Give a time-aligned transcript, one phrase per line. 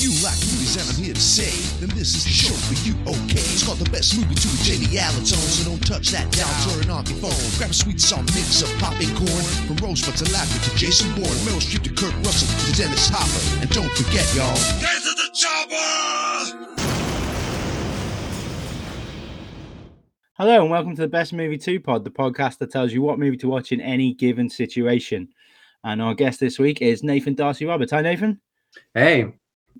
[0.00, 2.72] If you like movies and I'm here to say, then this is the show for
[2.88, 3.44] you, okay?
[3.52, 6.48] It's called the best movie to a Jamie Allen tone, so don't touch that dial,
[6.64, 7.36] turn off your phone.
[7.60, 11.36] Grab a sweet salt mix of popping corn, from Rosebud to Laffy to Jason Bourne,
[11.44, 13.44] Meryl Streep to Kurt Russell to Dennis Hopper.
[13.60, 16.80] And don't forget, y'all, get to the chopper!
[20.40, 23.18] Hello and welcome to the Best Movie 2 Pod, the podcast that tells you what
[23.18, 25.28] movie to watch in any given situation.
[25.84, 27.92] And our guest this week is Nathan D'Arcy Roberts.
[27.92, 28.40] Hi, Nathan.
[28.94, 29.34] Hey,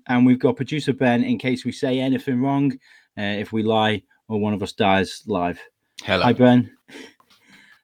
[0.07, 2.71] And we've got producer Ben in case we say anything wrong,
[3.17, 5.59] uh, if we lie or one of us dies live.
[6.03, 6.23] Hello.
[6.23, 6.71] Hi, Ben.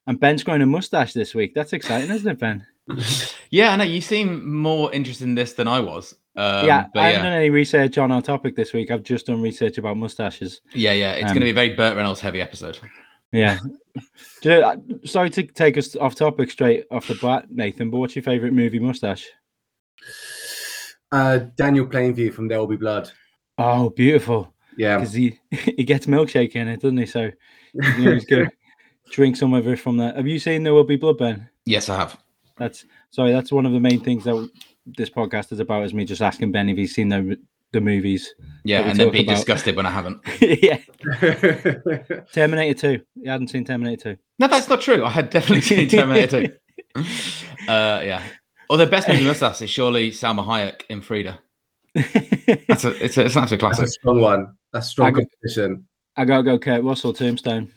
[0.07, 1.53] And Ben's growing a mustache this week.
[1.53, 2.65] That's exciting, isn't it, Ben?
[3.49, 3.83] yeah, I know.
[3.83, 6.15] you seem more interested in this than I was.
[6.37, 8.91] Um, yeah, but I haven't yeah, done any research on our topic this week.
[8.91, 10.61] I've just done research about mustaches.
[10.73, 11.13] yeah, yeah.
[11.13, 12.79] It's um, going to be a very Burt Reynolds heavy episode.
[13.31, 13.59] Yeah.
[14.43, 17.97] You know, uh, sorry to take us off topic straight off the bat, Nathan, but
[17.97, 19.27] what's your favourite movie mustache?
[21.11, 23.11] Uh, Daniel Plainview from There Will Be Blood.
[23.57, 24.53] Oh, beautiful.
[24.77, 27.05] Yeah, because he he gets milkshake in it, doesn't he?
[27.05, 27.31] So
[27.73, 28.49] you know, he's good.
[29.11, 30.17] Drink some of it from that.
[30.17, 31.49] Have you seen There Will Be Blood, Ben?
[31.65, 32.17] Yes, I have.
[32.57, 33.31] That's sorry.
[33.31, 34.49] That's one of the main things that
[34.85, 35.85] this podcast is about.
[35.85, 37.39] Is me just asking Ben if he's seen the
[37.71, 38.33] the movies.
[38.63, 39.37] Yeah, and then talk being about.
[39.37, 40.21] disgusted when I haven't.
[40.41, 40.79] yeah,
[42.33, 43.01] Terminator Two.
[43.15, 44.21] You hadn't seen Terminator Two.
[44.39, 45.03] No, that's not true.
[45.03, 46.47] I had definitely seen Terminator
[46.95, 47.03] 2.
[47.67, 48.23] Uh, yeah.
[48.69, 51.39] Or the best movie mustache is surely Salma Hayek in Frida.
[51.95, 53.87] That's a, it's, a, it's an absolute that's a classic.
[53.89, 54.55] strong one.
[54.73, 55.87] That's strong I got- competition.
[56.17, 57.71] I gotta go, Kurt Russell, Tombstone.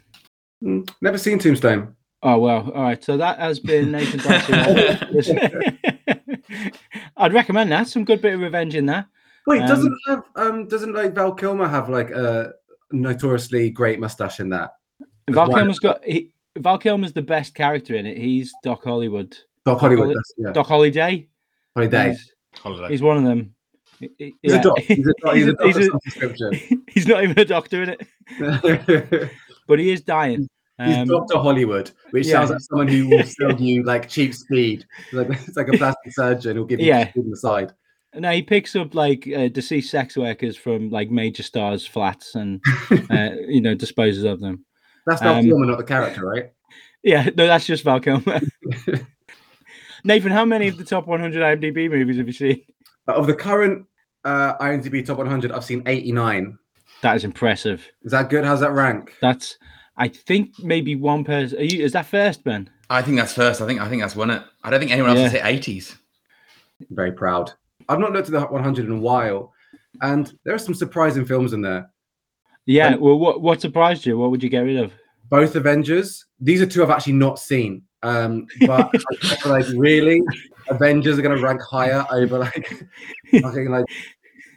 [0.65, 1.95] Mm, Never seen Tombstone.
[2.23, 3.03] Oh well, all right.
[3.03, 4.53] So that has been Nathan D'Arcy.
[7.17, 7.89] I'd recommend that.
[7.89, 9.07] Some good bit of revenge in there.
[9.47, 12.53] Wait, Um, doesn't have um doesn't like Val Kilmer have like a
[12.93, 14.73] notoriously great mustache in that?
[15.31, 18.19] Val Kilmer's got he, Val Kilmer's the best character in it.
[18.19, 19.37] He's Doc Hollywood.
[19.65, 20.05] Doc Hollywood.
[20.07, 21.29] Holly- That's, yeah, Doc Holliday.
[21.77, 22.11] Holliday.
[22.11, 22.89] He's, Holliday.
[22.89, 23.55] he's one of them.
[23.99, 24.61] He- he- He's yeah.
[24.61, 24.79] a doc.
[24.79, 25.35] He's a doc.
[25.35, 29.31] He's a He's a- he's not even a doctor in it,
[29.69, 30.49] but he is dying.
[30.83, 32.33] He's Um, Doctor Hollywood, which yeah.
[32.33, 34.87] sounds like someone who will sell you like cheap speed.
[35.13, 37.05] Like it's like a plastic surgeon who'll give you Yeah.
[37.05, 37.73] cheap speed on the side.
[38.15, 42.63] no, he picks up like uh, deceased sex workers from like major stars' flats and
[43.11, 44.65] uh, you know disposes of them.
[45.07, 46.51] That's Val Um, Kilmer, not the character, right?
[47.03, 48.41] Yeah, no, that's just Val Kilmer.
[50.05, 52.63] Nathan, how many of the top 100 IMDb movies have you seen?
[53.09, 53.87] Uh, Of the current
[54.25, 56.59] uh, IMDb top 100, I've seen 89.
[57.03, 57.87] That is impressive.
[58.03, 58.45] Is that good?
[58.45, 59.15] How's that rank?
[59.21, 59.57] That's,
[59.97, 61.59] I think maybe one person.
[61.59, 62.69] Are you, is that first, Ben?
[62.91, 63.61] I think that's first.
[63.61, 64.43] I think I think that's won it.
[64.65, 65.47] I don't think anyone else has Yeah.
[65.47, 65.97] hit 80s.
[66.91, 67.53] Very proud.
[67.89, 69.53] I've not looked at the 100 in a while,
[70.03, 71.91] and there are some surprising films in there.
[72.67, 72.89] Yeah.
[72.95, 74.19] Um, well, what what surprised you?
[74.19, 74.93] What would you get rid of?
[75.29, 76.27] Both Avengers.
[76.41, 77.83] These are two I've actually not seen.
[78.03, 78.91] Um, but
[79.23, 80.23] I feel like really,
[80.69, 82.69] Avengers are going to rank higher over like
[83.41, 83.87] fucking like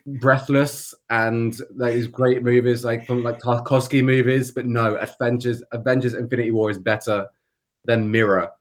[0.06, 4.52] Breathless and like these great movies like from like Tarkovsky movies.
[4.52, 7.28] But no, Avengers, Avengers: Infinity War is better
[7.86, 8.52] than Mirror.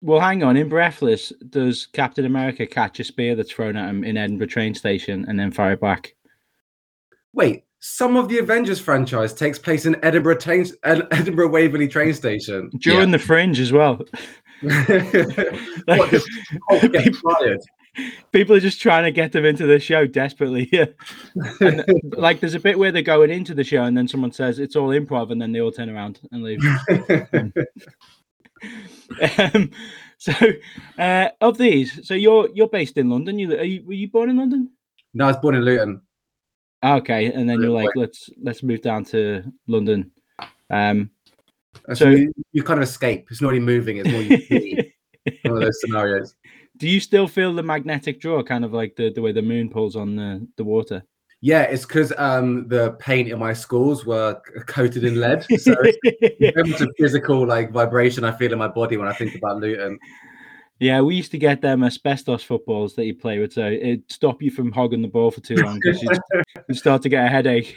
[0.00, 0.56] Well, hang on.
[0.56, 4.74] In Breathless, does Captain America catch a spear that's thrown at him in Edinburgh train
[4.74, 6.14] station and then fire it back?
[7.32, 12.70] Wait, some of the Avengers franchise takes place in Edinburgh, train, Edinburgh Waverley train station.
[12.78, 13.96] During the Fringe as well.
[14.60, 16.28] what, just
[16.68, 16.92] Hulk?
[18.32, 20.68] People are just trying to get them into the show desperately.
[20.72, 20.86] Yeah.
[21.60, 21.84] And,
[22.16, 24.76] like, there's a bit where they're going into the show, and then someone says it's
[24.76, 26.60] all improv, and then they all turn around and leave.
[29.54, 29.70] um,
[30.18, 30.32] so,
[30.98, 33.38] uh, of these, so you're you're based in London.
[33.38, 34.70] You, are you were you born in London?
[35.14, 36.02] no, I was born in Luton.
[36.84, 40.10] Okay, and then you're like, let's let's move down to London.
[40.70, 41.10] Um,
[41.88, 43.26] So So- you, you kind of escape.
[43.30, 43.96] It's not even moving.
[43.98, 44.90] It's more you
[45.42, 46.34] one of those scenarios.
[46.76, 49.68] do you still feel the magnetic draw, kind of like the, the way the moon
[49.68, 51.02] pulls on the, the water?
[51.40, 55.44] Yeah, it's because um, the paint in my schools were coated in lead.
[55.58, 59.34] So it's very a physical like vibration I feel in my body when I think
[59.36, 59.98] about Luton.
[60.80, 64.40] Yeah, we used to get them asbestos footballs that you play with, so it'd stop
[64.40, 66.18] you from hogging the ball for too long because you'd,
[66.68, 67.76] you'd start to get a headache.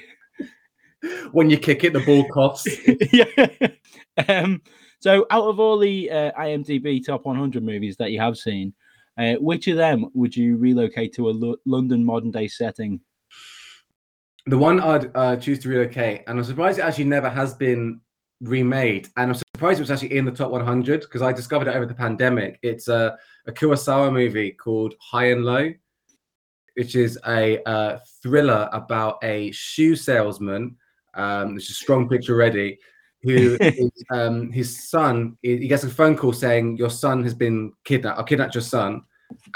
[1.31, 2.68] When you kick it, the ball coughs.
[3.12, 4.27] yeah.
[4.27, 4.62] Um,
[5.00, 8.71] so, out of all the uh, IMDb top 100 movies that you have seen,
[9.18, 13.00] uh, which of them would you relocate to a London modern day setting?
[14.45, 18.00] The one I'd uh, choose to relocate, and I'm surprised it actually never has been
[18.42, 19.07] remade.
[19.18, 21.86] And I'm surprised it was actually in the top 100 because I discovered it over
[21.86, 22.58] the pandemic.
[22.63, 23.16] It's a,
[23.46, 25.72] a Kurosawa movie called High and Low,
[26.74, 30.78] which is a uh, thriller about a shoe salesman.
[31.13, 32.80] Um, it's a strong picture already.
[33.22, 35.38] Who is, um, his son?
[35.44, 38.19] He he gets a phone call saying your son has been kidnapped.
[38.19, 39.04] I kidnapped your son,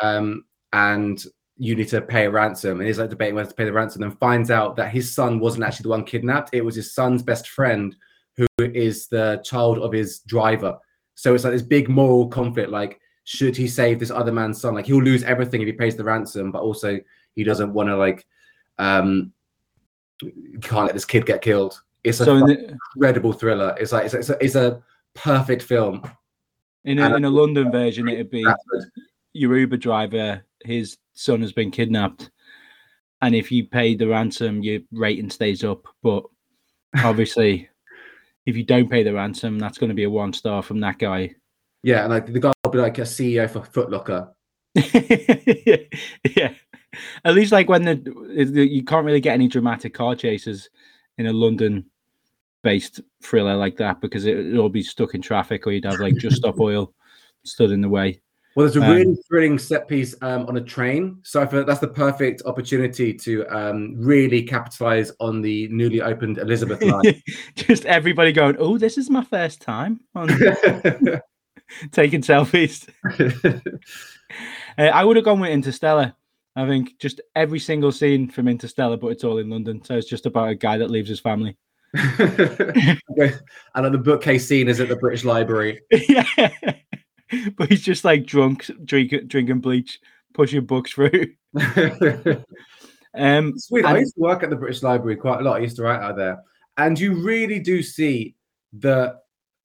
[0.04, 1.26] um, and
[1.58, 4.04] you need to pay a ransom, and he's like debating whether to pay the ransom,
[4.04, 6.52] and finds out that his son wasn't actually the one kidnapped.
[6.54, 7.96] It was his son's best friend,
[8.38, 10.78] who is the child of his driver.
[11.16, 12.70] So it's like this big moral conflict.
[12.70, 14.76] Like, should he save this other man's son?
[14.76, 17.00] Like, he'll lose everything if he pays the ransom, but also
[17.36, 18.26] he doesn't want to like,
[18.78, 19.32] um,
[20.62, 21.82] can't let this kid get killed.
[22.04, 23.76] It's a So in the, incredible thriller.
[23.80, 24.84] It's like it's, it's, a, it's a
[25.14, 26.08] perfect film.
[26.84, 28.92] in a, in a London version, it'd be Bradford.
[29.34, 32.30] your Uber driver, his son has been kidnapped,
[33.22, 35.88] and if you pay the ransom, your rating stays up.
[36.04, 36.24] But
[37.04, 37.70] obviously,
[38.46, 41.00] if you don't pay the ransom, that's going to be a one star from that
[41.00, 41.36] guy.
[41.84, 44.32] Yeah, and like the guy will be like a CEO for Footlocker.
[46.36, 46.54] yeah,
[47.24, 50.70] at least like when the, the you can't really get any dramatic car chases
[51.18, 51.86] in a London
[52.64, 56.16] based thriller like that because it, it'll be stuck in traffic or you'd have like
[56.16, 56.94] just stop oil
[57.44, 58.20] stood in the way.
[58.56, 61.20] Well, there's a Um, really thrilling set piece um, on a train.
[61.24, 66.82] So I that's the perfect opportunity to um, really capitalize on the newly opened Elizabeth
[66.84, 67.22] line.
[67.56, 70.30] just everybody going, "Oh, this is my first time on
[71.92, 72.88] taking selfies."
[74.78, 76.14] Uh, I would have gone with Interstellar.
[76.56, 80.10] I think just every single scene from Interstellar, but it's all in London, so it's
[80.10, 81.58] just about a guy that leaves his family.
[81.94, 83.00] and
[83.76, 85.82] the bookcase scene is at the British Library.
[85.92, 86.50] yeah,
[87.58, 90.00] but he's just like drunk, drink, drinking bleach,
[90.34, 91.34] pushing books through.
[93.18, 93.86] Um, It's weird.
[93.86, 95.56] I used to work at the British Library quite a lot.
[95.56, 96.44] I used to write out there,
[96.78, 98.36] and you really do see
[98.74, 99.16] the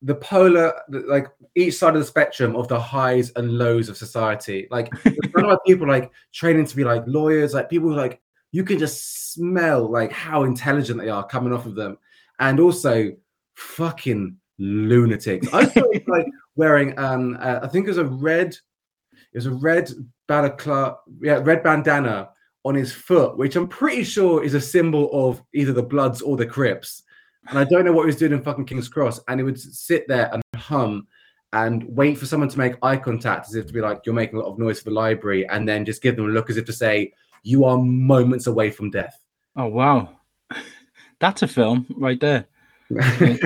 [0.03, 1.27] the polar, the- like
[1.57, 4.69] each side of the spectrum of the highs and lows of society.
[4.71, 8.21] Like there's none of people like training to be like lawyers, like people who, like
[8.53, 11.99] you can just smell like how intelligent they are coming off of them,
[12.39, 13.11] and also
[13.55, 15.53] fucking lunatics.
[15.53, 19.52] I saw like wearing um, uh, I think it was a red, it was a
[19.52, 19.91] red
[20.26, 22.31] balaclava, yeah, red bandana
[22.64, 26.37] on his foot, which I'm pretty sure is a symbol of either the Bloods or
[26.37, 27.02] the Crips.
[27.49, 29.20] And I don't know what he was doing in fucking King's Cross.
[29.29, 31.06] And he would sit there and hum
[31.52, 34.38] and wait for someone to make eye contact as if to be like, you're making
[34.38, 35.49] a lot of noise for the library.
[35.49, 38.70] And then just give them a look as if to say, you are moments away
[38.70, 39.19] from death.
[39.56, 40.11] oh wow,
[41.20, 42.47] that's a film right there.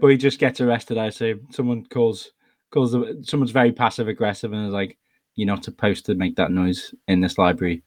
[0.00, 0.98] But he just gets arrested.
[0.98, 2.32] I say someone calls
[2.70, 4.98] calls the, someone's very passive aggressive and is like,
[5.34, 7.82] "You're not supposed to make that noise in this library,"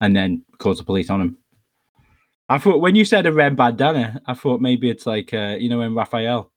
[0.00, 1.38] and then calls the police on him.
[2.48, 5.68] I thought when you said a red bandana, I thought maybe it's like uh, you
[5.68, 6.50] know when Raphael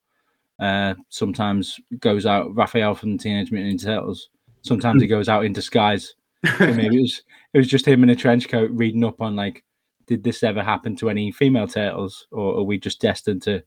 [0.60, 2.54] uh, sometimes goes out.
[2.54, 4.28] Raphael from the Teenage Mutant Ninja Turtles.
[4.62, 6.14] Sometimes he goes out in disguise.
[6.58, 7.22] So maybe it was
[7.54, 9.64] it was just him in a trench coat reading up on like,
[10.06, 13.64] did this ever happen to any female turtles, or are we just destined to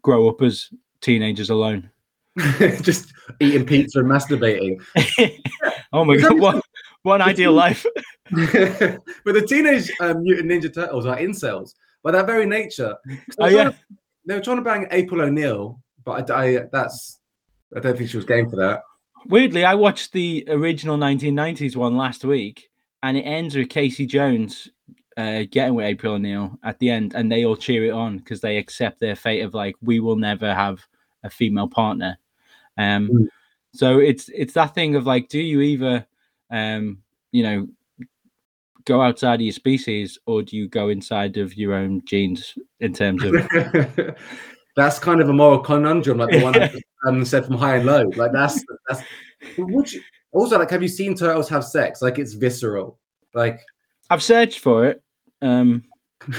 [0.00, 0.70] grow up as
[1.02, 1.90] teenagers alone?
[2.82, 4.80] just eating pizza and masturbating.
[5.92, 6.64] oh my god, what
[7.02, 7.84] what an ideal life!
[8.30, 12.94] but the teenage um, mutant ninja turtles are incels by their very nature.
[13.06, 13.78] they Oh were yeah, trying to-
[14.26, 17.20] they were trying to bang April O'Neil, but I, I that's
[17.76, 18.82] I don't think she was game for that.
[19.26, 22.68] weirdly, I watched the original 1990s one last week,
[23.02, 24.68] and it ends with Casey Jones
[25.16, 28.40] uh, getting with April O'Neil at the end, and they all cheer it on because
[28.40, 30.84] they accept their fate of like we will never have
[31.22, 32.18] a female partner.
[32.78, 33.28] Um, Mm.
[33.74, 36.06] so it's it's that thing of like, do you either,
[36.50, 36.98] um,
[37.32, 37.68] you know,
[38.84, 42.92] go outside of your species, or do you go inside of your own genes in
[42.92, 43.34] terms of
[44.76, 46.72] that's kind of a moral conundrum, like the one I
[47.06, 48.04] um, said from High and Low.
[48.16, 49.02] Like that's that's.
[49.58, 50.02] Would you,
[50.36, 52.02] also, like, have you seen turtles have sex?
[52.02, 52.98] Like, it's visceral.
[53.32, 53.60] Like,
[54.10, 55.02] I've searched for it.
[55.40, 55.84] Um,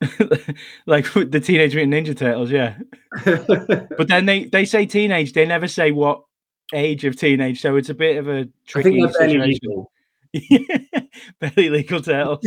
[0.86, 2.76] like the Teenage Mutant Ninja Turtles, yeah.
[3.96, 5.32] But then they they say teenage.
[5.32, 6.24] They never say what
[6.72, 7.60] age of teenage.
[7.60, 9.60] So it's a bit of a tricky think they're barely situation.
[9.62, 9.90] legal.
[11.40, 12.40] Barely legal turtles.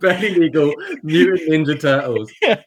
[0.00, 2.30] barely legal mutant ninja turtles.
[2.40, 2.60] Yeah.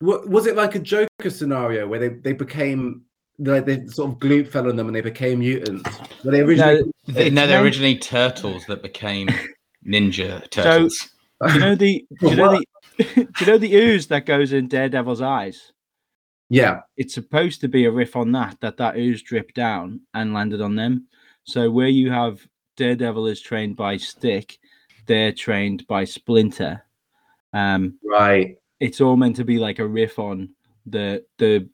[0.00, 3.02] Wa- Was it like a Joker scenario where they, they became
[3.38, 5.98] like they sort of glue fell on them and they became mutants?
[6.24, 6.90] Were they originally?
[7.06, 9.28] They, no, they're originally turtles that became
[9.86, 10.98] ninja turtles.
[10.98, 11.06] Do
[11.48, 12.66] you know the do you know the
[13.14, 15.72] do you know the ooze that goes in Daredevil's eyes?
[16.48, 18.56] yeah, It's supposed to be a riff on that.
[18.60, 21.06] That that ooze dripped down and landed on them.
[21.44, 22.40] So where you have
[22.76, 24.58] Daredevil is trained by Stick,
[25.06, 26.84] they're trained by Splinter.
[27.52, 28.56] Um, right.
[28.78, 30.50] it's all meant to be like a riff on
[30.86, 31.68] the the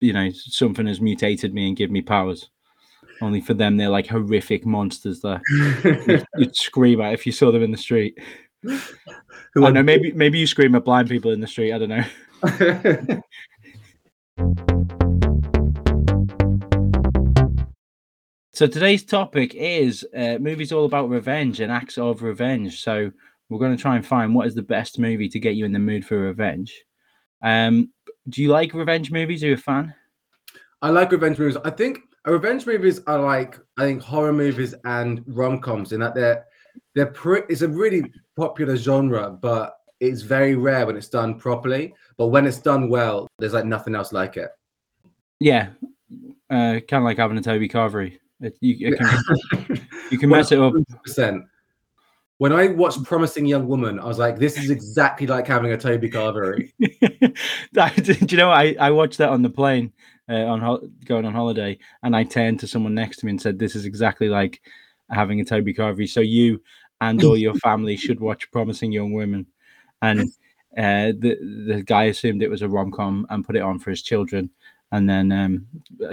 [0.00, 2.48] you know something has mutated me and give me powers
[3.20, 5.40] only for them they're like horrific monsters that
[6.06, 8.16] you'd, you'd scream at if you saw them in the street
[8.62, 11.78] Who i are- know maybe maybe you scream at blind people in the street i
[11.78, 13.22] don't know
[18.52, 22.82] So today's topic is uh, movies all about revenge and acts of revenge.
[22.82, 23.10] So
[23.48, 25.72] we're going to try and find what is the best movie to get you in
[25.72, 26.72] the mood for revenge.
[27.42, 27.90] Um,
[28.28, 29.42] do you like revenge movies?
[29.42, 29.94] Are you a fan?
[30.82, 31.56] I like revenge movies.
[31.64, 36.14] I think revenge movies are like I think horror movies and rom coms in that
[36.14, 36.44] they're
[36.94, 38.04] they're pre- it's a really
[38.36, 41.94] popular genre, but it's very rare when it's done properly.
[42.16, 44.50] But when it's done well, there's like nothing else like it.
[45.38, 45.70] Yeah,
[46.50, 48.18] uh, kind of like having a Toby Carvery.
[48.40, 50.72] It, you, it can, you can mess it up.
[52.38, 55.76] When I watched Promising Young Woman, I was like, "This is exactly like having a
[55.76, 58.50] Toby Carvery." do you know?
[58.50, 59.92] I I watched that on the plane
[60.26, 63.42] uh, on ho- going on holiday, and I turned to someone next to me and
[63.42, 64.62] said, "This is exactly like
[65.10, 66.62] having a Toby Carvery." So you
[67.00, 69.46] and all your family should watch Promising Young Women.
[70.02, 70.30] And
[70.76, 71.36] uh, the
[71.66, 74.50] the guy assumed it was a rom com and put it on for his children,
[74.92, 75.66] and then um,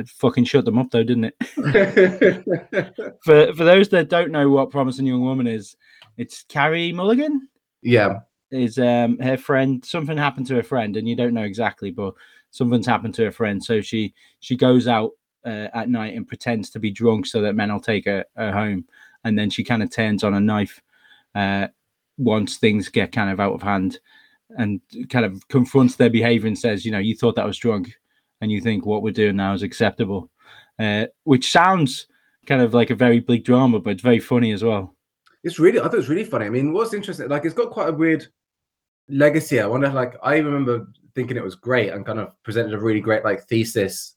[0.08, 1.36] fucking shut them up though, didn't it?
[3.24, 5.76] for for those that don't know what Promising Young Woman is,
[6.18, 7.48] it's Carey Mulligan.
[7.82, 8.20] yeah,
[8.52, 12.14] Is um her friend something happened to her friend, and you don't know exactly, but
[12.52, 13.64] something's happened to her friend.
[13.64, 15.12] So she she goes out
[15.48, 18.52] uh, at night and pretends to be drunk so that men will take her, her
[18.52, 18.86] home,
[19.24, 20.82] and then she kind of turns on a knife
[21.36, 21.68] uh,
[22.18, 24.00] once things get kind of out of hand,
[24.58, 27.94] and kind of confronts their behavior and says, you know, you thought that was drunk,
[28.42, 30.30] and you think what we're doing now is acceptable,
[30.80, 32.08] uh, which sounds
[32.46, 34.96] kind of like a very bleak drama, but it's very funny as well.
[35.44, 35.80] it's really.
[35.80, 36.46] I thought it was really funny.
[36.46, 37.30] I mean, what's interesting?
[37.30, 38.28] Like, it's got quite a weird
[39.08, 39.62] legacy.
[39.62, 39.90] I wonder.
[39.90, 43.44] Like, I remember thinking it was great and kind of presented a really great like
[43.48, 44.17] thesis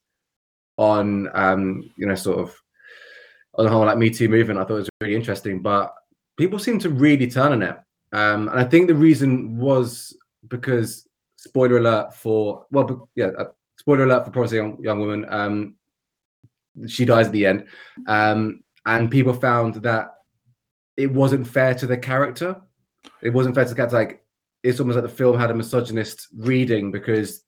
[0.81, 2.57] on, um, you know, sort of
[3.57, 4.59] on the whole like Me Too movement.
[4.59, 5.95] I thought it was really interesting, but
[6.39, 7.77] people seem to really turn on it.
[8.13, 10.17] Um, and I think the reason was
[10.49, 11.07] because
[11.37, 15.27] spoiler alert for well, yeah, uh, spoiler alert for Promising Young, Young Woman.
[15.29, 15.75] Um,
[16.89, 17.67] she dies at the end,
[18.07, 20.15] um, and people found that
[20.97, 22.59] it wasn't fair to the character.
[23.23, 23.97] It wasn't fair to the character.
[23.97, 24.25] Like
[24.63, 27.45] it's almost like the film had a misogynist reading because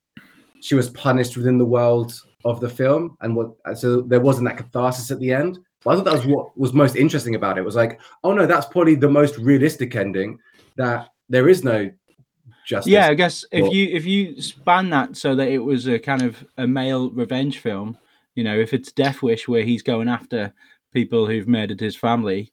[0.60, 2.12] she was punished within the world
[2.44, 5.58] of the film, and what so there wasn't that catharsis at the end.
[5.84, 7.64] But I thought that was what was most interesting about it.
[7.64, 10.38] Was like, oh no, that's probably the most realistic ending.
[10.76, 11.90] That there is no
[12.64, 12.90] justice.
[12.90, 16.22] Yeah, I guess if you if you span that so that it was a kind
[16.22, 17.98] of a male revenge film,
[18.34, 20.52] you know, if it's Death Wish where he's going after
[20.92, 22.52] people who've murdered his family,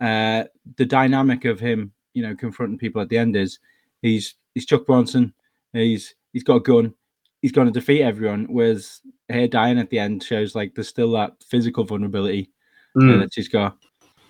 [0.00, 0.44] uh,
[0.76, 3.58] the dynamic of him, you know, confronting people at the end is
[4.02, 5.32] he's he's Chuck Bronson,
[5.72, 6.94] he's he's got a gun,
[7.42, 8.46] he's going to defeat everyone.
[8.48, 9.00] Whereas
[9.30, 12.50] her dying at the end shows like there's still that physical vulnerability
[12.96, 13.20] uh, Mm.
[13.20, 13.76] that she's got.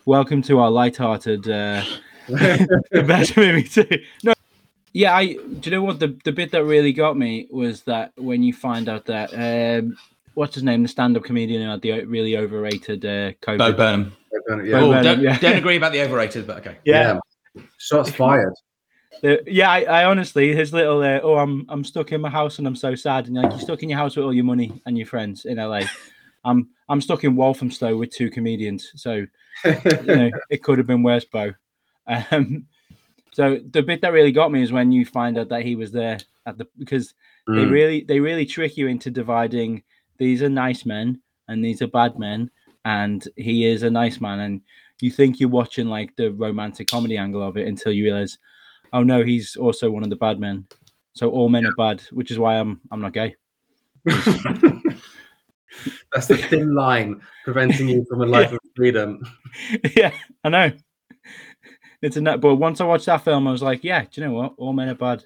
[0.06, 1.48] Welcome to our light-hearted.
[1.48, 1.82] Uh,
[2.28, 3.86] the best movie too.
[4.24, 4.32] No,
[4.92, 5.34] yeah, I.
[5.34, 8.52] Do you know what the the bit that really got me was that when you
[8.52, 9.96] find out that um,
[10.34, 13.58] what's his name, the stand-up comedian who had the really overrated uh, COVID.
[13.58, 14.16] Bo Burnham.
[14.32, 14.80] yeah.
[14.80, 15.38] Oh, Burnham, don't, yeah.
[15.38, 16.78] don't agree about the overrated, but okay.
[16.84, 17.18] yeah,
[17.78, 18.54] Shots fired.
[19.22, 19.70] The- yeah.
[19.70, 22.76] I, I honestly, his little uh, oh, I'm I'm stuck in my house and I'm
[22.76, 23.26] so sad.
[23.26, 25.56] And like you're stuck in your house with all your money and your friends in
[25.58, 25.82] LA.
[26.44, 28.92] I'm I'm stuck in Walthamstow with two comedians.
[28.96, 29.26] So
[29.64, 31.52] you know, it could have been worse, Bo.
[32.06, 32.66] Um,
[33.32, 35.90] so the bit that really got me is when you find out that he was
[35.92, 37.14] there at the because
[37.48, 37.70] they Mm.
[37.70, 39.82] really they really trick you into dividing
[40.18, 42.50] these are nice men and these are bad men
[42.84, 44.60] and he is a nice man and
[45.00, 48.38] you think you're watching like the romantic comedy angle of it until you realize
[48.96, 50.66] oh no he's also one of the bad men
[51.12, 53.34] so all men are bad which is why i'm i'm not gay
[56.12, 59.20] That's the thin line preventing you from a life of freedom.
[59.96, 60.12] yeah
[60.44, 60.72] i know
[62.00, 64.26] it's a nut but once i watched that film i was like yeah do you
[64.26, 65.22] know what all men are bad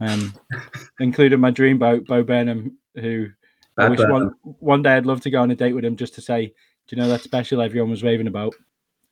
[0.00, 0.32] um
[1.00, 3.28] including my dreamboat bo burnham who
[3.76, 4.34] I wish Burnham.
[4.42, 6.46] one one day I'd love to go on a date with him just to say,
[6.46, 8.54] do you know that special everyone was raving about?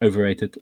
[0.00, 0.56] Overrated.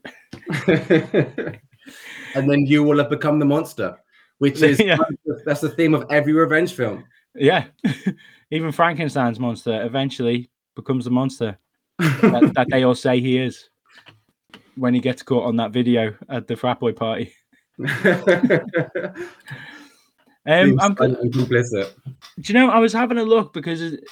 [2.35, 3.97] And then you will have become the monster,
[4.39, 4.97] which is Yeah.
[5.45, 7.03] that's the theme of every revenge film.
[7.35, 7.65] Yeah.
[8.51, 11.57] Even Frankenstein's monster eventually becomes the monster
[11.99, 13.69] that, that they all say he is
[14.75, 17.33] when he gets caught on that video at the frat boy party.
[20.47, 21.91] Um, I'm, complicit.
[22.39, 24.03] do you know, I was having a look because it,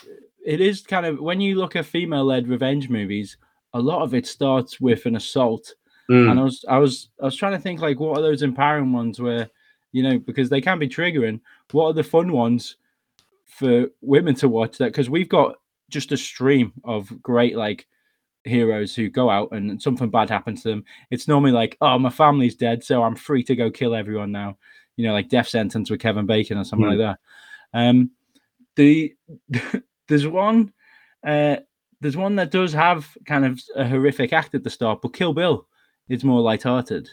[0.46, 3.38] it is kind of when you look at female led revenge movies,
[3.74, 5.74] a lot of it starts with an assault
[6.10, 6.32] Mm.
[6.32, 8.92] and I was I was I was trying to think like what are those empowering
[8.94, 9.50] ones where
[9.92, 11.40] you know because they can be triggering.
[11.72, 12.76] What are the fun ones
[13.46, 15.56] for women to watch that because we've got
[15.90, 17.88] just a stream of great like
[18.44, 20.86] heroes who go out and something bad happens to them.
[21.12, 24.58] It's normally like oh my family's dead so I'm free to go kill everyone now.
[24.96, 26.98] You know like Death Sentence with Kevin Bacon or something Hmm.
[26.98, 27.18] like
[27.74, 27.80] that.
[27.80, 28.12] Um,
[28.76, 29.14] the
[30.08, 30.74] there's one
[31.26, 31.58] uh
[32.02, 35.34] there's one that does have kind of a horrific act at the start, but Kill
[35.34, 35.68] Bill
[36.10, 37.08] is more light-hearted.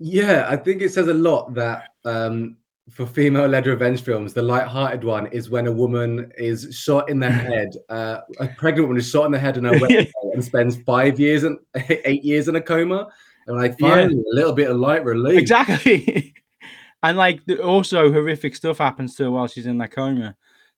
[0.00, 2.56] Yeah, I think it says a lot that um,
[2.90, 7.30] for female-led revenge films, the light-hearted one is when a woman is shot in the
[7.48, 7.70] head.
[7.88, 11.20] Uh, a pregnant woman is shot in the head in her wedding and spends five
[11.20, 11.58] years and
[12.04, 13.08] eight years in a coma.
[13.46, 13.90] And like Yeah.
[13.90, 15.38] finally a little bit of light relief.
[15.38, 16.34] Exactly.
[17.02, 20.34] and like also horrific stuff happens to her while she's in that coma.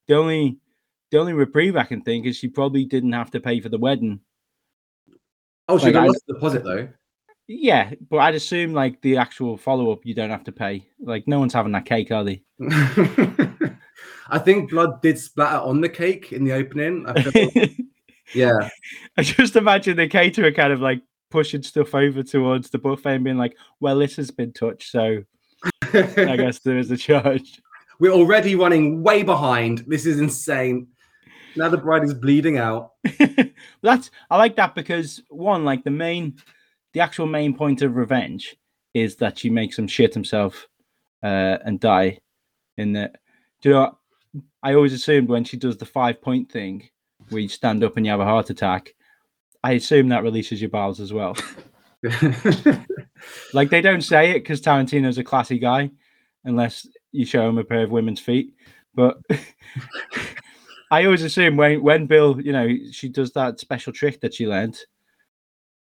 [0.08, 0.58] The only
[1.12, 3.78] the only reprieve I can think is she probably didn't have to pay for the
[3.78, 4.18] wedding.
[5.68, 6.88] Oh, she Like, got I- lost the deposit though.
[7.48, 10.86] Yeah, but I'd assume like the actual follow up you don't have to pay.
[11.00, 12.42] Like no one's having that cake, are they?
[14.28, 17.06] I think blood did splatter on the cake in the opening.
[17.06, 17.66] I feel,
[18.34, 18.68] yeah.
[19.16, 23.24] I just imagine the caterer kind of like pushing stuff over towards the buffet and
[23.24, 25.22] being like, "Well, this has been touched, so
[25.92, 27.60] I guess there is a charge."
[28.00, 29.84] We're already running way behind.
[29.86, 30.88] This is insane.
[31.54, 32.92] Now the bride is bleeding out.
[33.82, 36.36] That's I like that because one, like the main,
[36.96, 38.56] the actual main point of revenge
[38.94, 40.66] is that she makes him shit himself
[41.22, 42.20] uh, and die.
[42.78, 43.12] In the,
[43.60, 43.98] do you know?
[44.62, 46.88] I always assumed when she does the five point thing,
[47.28, 48.94] where you stand up and you have a heart attack,
[49.62, 51.36] I assume that releases your bowels as well.
[53.52, 55.90] Like they don't say it because Tarantino's a classy guy,
[56.44, 58.54] unless you show him a pair of women's feet.
[58.94, 59.18] But
[60.90, 64.46] I always assume when when Bill, you know, she does that special trick that she
[64.46, 64.78] learned,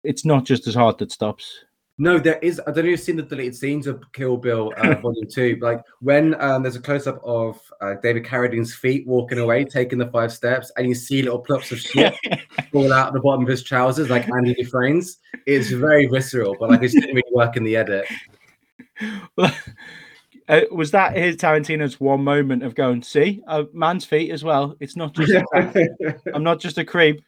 [0.04, 1.64] it's not just his heart that stops.
[1.98, 2.60] no, there is.
[2.62, 5.58] I don't know if you've seen the deleted scenes of Kill Bill uh, Volume Two.
[5.62, 10.00] Like when um, there's a close up of uh, David Carradine's feet walking away, taking
[10.00, 12.16] the five steps, and you see little plucks of shit
[12.72, 15.20] fall out the bottom of his trousers, like Andy Dufresne's.
[15.46, 18.08] It's very visceral, but like it didn't really work in the edit.
[20.50, 24.76] Uh, was that his Tarantino's one moment of going, see, a man's feet as well.
[24.82, 25.32] It's not just
[26.34, 27.22] I'm not just a creep.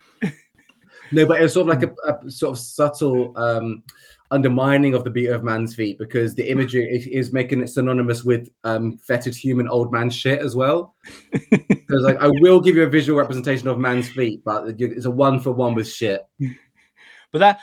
[1.13, 3.83] No, but it's sort of like a, a sort of subtle um,
[4.31, 8.49] undermining of the beat of man's feet because the imagery is, making it synonymous with
[8.63, 10.95] um, fetid human old man shit as well.
[11.31, 15.11] Because like I will give you a visual representation of man's feet, but it's a
[15.11, 16.21] one for one with shit.
[17.31, 17.59] But that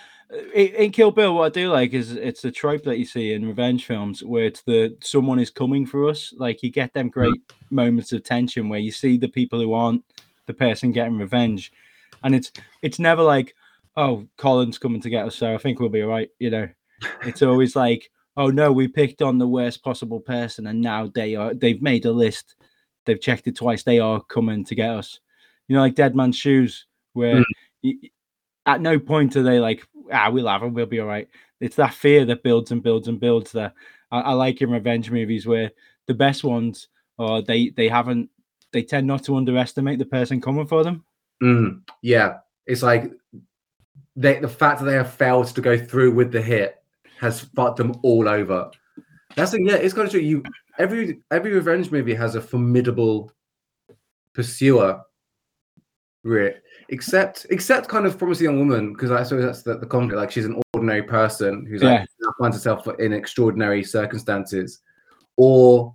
[0.52, 3.32] in, in Kill Bill, what I do like is it's a trope that you see
[3.32, 6.34] in revenge films where it's the someone is coming for us.
[6.36, 10.04] Like you get them great moments of tension where you see the people who aren't
[10.46, 11.72] the person getting revenge,
[12.22, 12.52] and it's
[12.82, 13.54] it's never like,
[13.96, 16.28] oh, Colin's coming to get us, so I think we'll be all right.
[16.38, 16.68] You know,
[17.22, 21.34] it's always like, oh no, we picked on the worst possible person, and now they
[21.36, 22.56] are they've made a list,
[23.06, 25.20] they've checked it twice, they are coming to get us.
[25.68, 27.44] You know, like Dead Man's Shoes, where
[27.84, 28.10] Mm.
[28.66, 31.28] at no point are they like, ah, we'll have him, we'll be all right.
[31.60, 33.52] It's that fear that builds and builds and builds.
[33.52, 33.74] That
[34.10, 35.70] I, I like in revenge movies where
[36.06, 38.30] the best ones are they they haven't
[38.72, 41.04] they tend not to underestimate the person coming for them.
[41.42, 43.10] Mm, yeah, it's like
[44.16, 46.82] they, the fact that they have failed to go through with the hit
[47.18, 48.70] has fucked them all over.
[49.36, 50.20] That's the, yeah, it's kind of true.
[50.20, 50.42] You
[50.78, 53.32] every every revenge movie has a formidable
[54.34, 55.00] pursuer,
[56.24, 56.54] really.
[56.88, 60.18] Except except kind of promising young woman because I suppose that's the, the conflict.
[60.18, 62.04] Like she's an ordinary person who's Yeah.
[62.20, 64.80] now finds herself in extraordinary circumstances,
[65.36, 65.94] or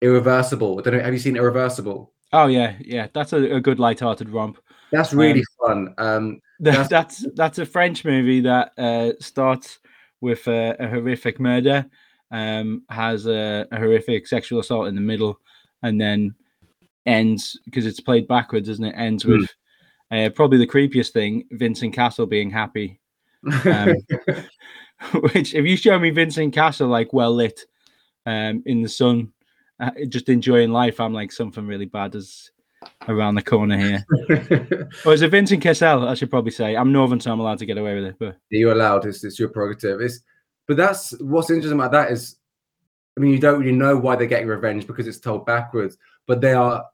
[0.00, 0.78] irreversible.
[0.78, 1.02] I don't know.
[1.02, 2.12] Have you seen Irreversible?
[2.32, 4.58] Oh yeah, yeah, that's a, a good light-hearted romp.
[4.90, 5.94] That's really fun.
[5.98, 9.78] Um, That's- that's that's a French movie that uh, starts
[10.20, 11.86] with a, a horrific murder,
[12.32, 15.38] um, has a, a horrific sexual assault in the middle,
[15.84, 16.34] and then
[17.06, 18.94] ends because it's played backwards, isn't it?
[18.96, 19.38] Ends Hmm.
[19.38, 19.54] with
[20.10, 22.98] uh, probably the creepiest thing: Vincent Castle being happy.
[23.64, 23.94] Um,
[25.32, 27.60] which, if you show me Vincent Castle like well lit,
[28.26, 29.32] um, in the sun,
[30.08, 32.50] just enjoying life, I'm like something really bad is
[33.08, 34.88] around the corner here.
[35.04, 36.08] Or is it Vincent Cassel?
[36.08, 36.76] I should probably say.
[36.76, 38.16] I'm Northern, so I'm allowed to get away with it.
[38.18, 39.06] But you're allowed.
[39.06, 40.00] It's, it's your prerogative.
[40.00, 40.20] It's,
[40.66, 42.36] but that's what's interesting about that is,
[43.16, 45.98] I mean, you don't really know why they're getting revenge because it's told backwards.
[46.26, 46.84] But they are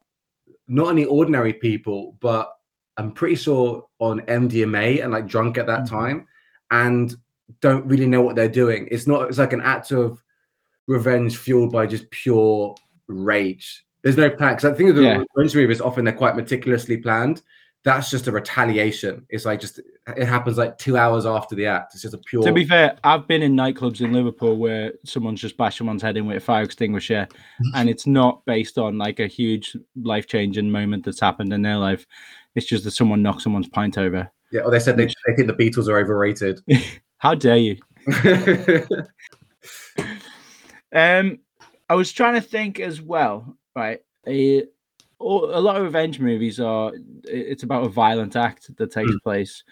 [0.68, 2.50] not only ordinary people, but
[2.96, 5.88] I'm pretty sure on MDMA and like drunk at that Mhm.
[5.90, 6.28] time,
[6.70, 7.14] and
[7.60, 8.88] don't really know what they're doing.
[8.90, 9.28] It's not.
[9.28, 10.22] It's like an act of
[10.86, 12.74] revenge fueled by just pure
[13.08, 13.84] rage.
[14.02, 14.54] There's no plan.
[14.54, 15.22] Because I think the Yeah.
[15.36, 17.42] revenge movies often they're quite meticulously planned.
[17.84, 19.26] That's just a retaliation.
[19.28, 21.92] It's like just it happens like two hours after the act.
[21.94, 22.42] It's just a pure.
[22.42, 26.16] to be fair, I've been in nightclubs in Liverpool where someone's just bashed someone's head
[26.16, 27.28] in with a fire extinguisher,
[27.74, 31.76] and it's not based on like a huge life changing moment that's happened in their
[31.76, 32.06] life.
[32.54, 34.30] It's just that someone knocked someone's pint over.
[34.50, 36.60] yeah, or they said they, they think the Beatles are overrated.
[37.18, 37.76] How dare you?
[40.94, 41.40] Um,
[41.88, 44.00] I was trying to think as well, right?
[45.18, 46.92] All, a lot of revenge movies are.
[47.24, 49.22] It's about a violent act that takes Mm.
[49.22, 49.64] place.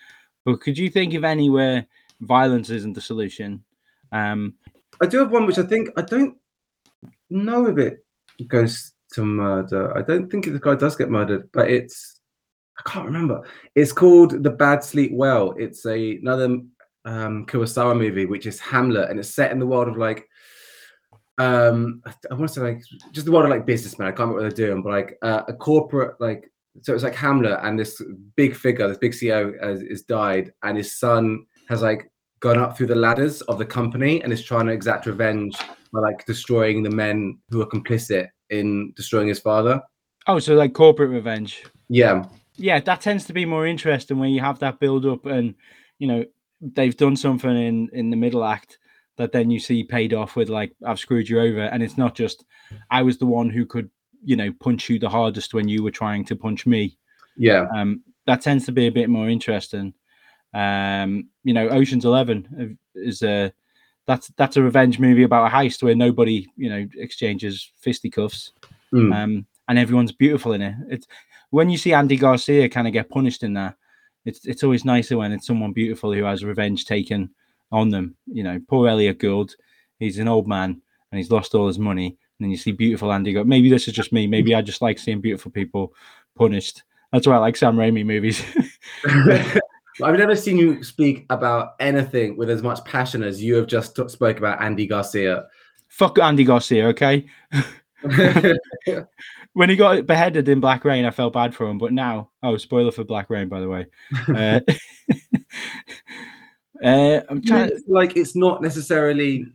[0.45, 1.87] But could you think of anywhere
[2.21, 3.63] violence isn't the solution?
[4.11, 4.55] Um,
[5.01, 6.37] I do have one which I think I don't
[7.31, 8.05] know if it
[8.49, 9.97] goes to murder.
[9.97, 12.21] I don't think the guy does get murdered, but it's
[12.79, 13.43] I can't remember.
[13.75, 15.55] It's called The Bad Sleep Well.
[15.59, 16.61] It's a another
[17.05, 20.29] um Kurosawa movie, which is Hamlet, and it's set in the world of like
[21.39, 24.09] um I, want to say like just the world of like businessmen.
[24.09, 27.15] I can't remember what they're doing, but like uh, a corporate like so it's like
[27.15, 28.01] Hamlet and this
[28.35, 32.77] big figure, this big CEO has, has died, and his son has like gone up
[32.77, 35.57] through the ladders of the company and is trying to exact revenge
[35.93, 39.81] by like destroying the men who are complicit in destroying his father.
[40.27, 41.65] oh, so like corporate revenge.
[41.89, 42.25] Yeah,
[42.57, 45.55] yeah, that tends to be more interesting when you have that build up and
[45.99, 46.25] you know
[46.61, 48.79] they've done something in in the middle act
[49.19, 52.15] that then you see paid off with like I've screwed you over, and it's not
[52.15, 52.45] just
[52.91, 53.91] I was the one who could
[54.25, 56.97] you know punch you the hardest when you were trying to punch me.
[57.37, 59.95] yeah, Um, that tends to be a bit more interesting.
[60.55, 63.53] Um, you know, Ocean's Eleven is a
[64.07, 68.53] that's that's a revenge movie about a heist where nobody you know exchanges fisticuffs
[68.93, 69.15] Mm.
[69.15, 70.75] um, and everyone's beautiful in it.
[70.91, 71.07] It's
[71.49, 73.77] when you see Andy Garcia kind of get punished in that.
[74.27, 77.31] It's it's always nicer when it's someone beautiful who has revenge taken
[77.73, 78.15] on them.
[78.27, 79.57] You know, poor Elliot Gould.
[79.99, 80.81] He's an old man
[81.11, 82.07] and he's lost all his money.
[82.07, 83.33] And then you see beautiful Andy.
[83.33, 84.27] Go, maybe this is just me.
[84.27, 85.95] Maybe I just like seeing beautiful people
[86.37, 86.83] punished.
[87.13, 88.43] That's why I like Sam Raimi movies.
[90.03, 93.95] I've never seen you speak about anything with as much passion as you have just
[93.95, 95.47] t- spoke about Andy Garcia.
[95.89, 97.27] Fuck Andy Garcia, okay?
[99.53, 101.79] when he got beheaded in Black Rain, I felt bad for him.
[101.79, 103.87] But now, oh, spoiler for Black Rain, by the way.
[104.29, 104.61] Uh,
[106.83, 107.69] uh, I'm trying.
[107.71, 109.47] It's like it's not necessarily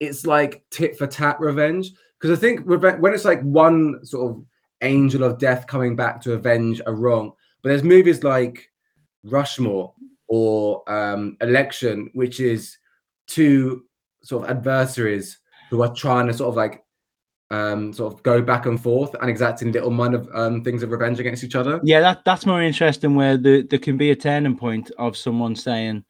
[0.00, 4.44] it's like tit for tat revenge because i think when it's like one sort of
[4.82, 8.70] angel of death coming back to avenge a wrong but there's movies like
[9.24, 9.94] rushmore
[10.28, 12.76] or um election which is
[13.26, 13.84] two
[14.22, 15.38] sort of adversaries
[15.70, 16.82] who are trying to sort of like
[17.50, 21.20] um sort of go back and forth and exacting little minor um things of revenge
[21.20, 23.14] against each other Yeah, that that's more interesting.
[23.14, 26.04] Where the, there can be a turning point of someone saying,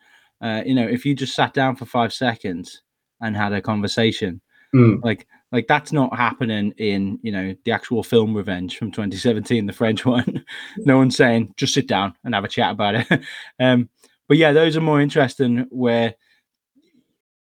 [0.44, 2.82] uh, you know, if you just sat down for five seconds
[3.20, 4.40] and had a conversation,
[4.74, 5.04] Mm.
[5.04, 9.72] like like that's not happening in you know the actual film Revenge from 2017, the
[9.72, 10.44] French one.
[10.78, 13.06] no one's saying just sit down and have a chat about it.
[13.60, 13.88] um,
[14.26, 15.66] but yeah, those are more interesting.
[15.70, 16.14] Where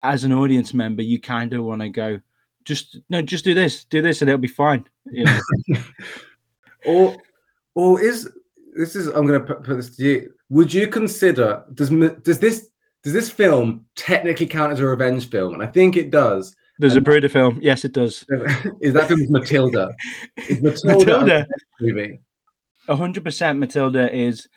[0.03, 2.21] as an audience member, you kind of want to go,
[2.65, 4.85] just no, just do this, do this, and it'll be fine.
[5.07, 5.41] You know?
[6.85, 7.17] or
[7.75, 8.31] or is
[8.77, 11.91] this is i'm going to put, put this to you would you consider does
[12.23, 12.69] does this
[13.07, 16.97] does this film technically count as a revenge film and i think it does There's
[16.97, 17.59] a Bruder film.
[17.63, 18.27] Yes, it does.
[18.81, 19.95] is that film matilda
[20.49, 21.47] is matilda, Matilda.
[21.81, 22.21] movie
[22.89, 24.49] A hundred percent Matilda is.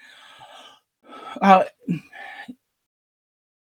[1.41, 2.01] Uh, do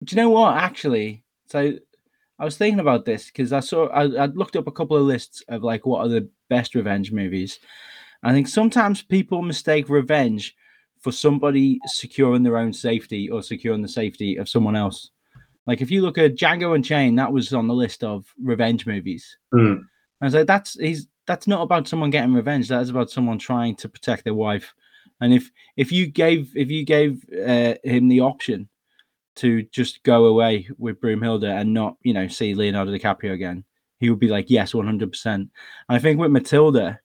[0.09, 0.57] you know what?
[0.57, 1.73] Actually, so
[2.37, 5.03] I was thinking about this because I saw I, I looked up a couple of
[5.03, 7.59] lists of like what are the best revenge movies.
[8.23, 10.55] I think sometimes people mistake revenge
[11.05, 15.11] for somebody securing their own safety or securing the safety of someone else.
[15.67, 19.37] Like if you look at Django Unchained, that was on the list of revenge movies.
[19.53, 19.83] Mm.
[20.19, 22.69] I was like, that's he's that's not about someone getting revenge.
[22.69, 24.73] That is about someone trying to protect their wife.
[25.21, 28.67] And if if you gave if you gave uh, him the option
[29.35, 33.63] to just go away with Broomhilda and not you know see Leonardo DiCaprio again,
[33.99, 35.51] he would be like, yes, one hundred percent.
[35.87, 36.99] And I think with Matilda,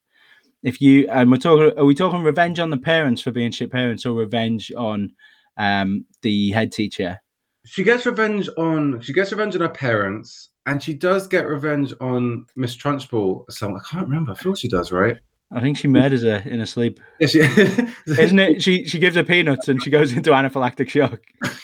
[0.62, 3.70] if you and we're talking, are we talking revenge on the parents for being shit
[3.72, 5.12] parents or revenge on
[5.56, 7.20] um the head teacher?
[7.66, 11.92] she gets revenge on she gets revenge on her parents and she does get revenge
[12.00, 15.18] on miss trunchbull so i can't remember i feel she does right
[15.52, 17.00] I think she murders her in her sleep.
[17.18, 17.40] yeah, she,
[18.06, 18.62] Isn't it?
[18.62, 21.20] She she gives her peanuts and she goes into anaphylactic shock.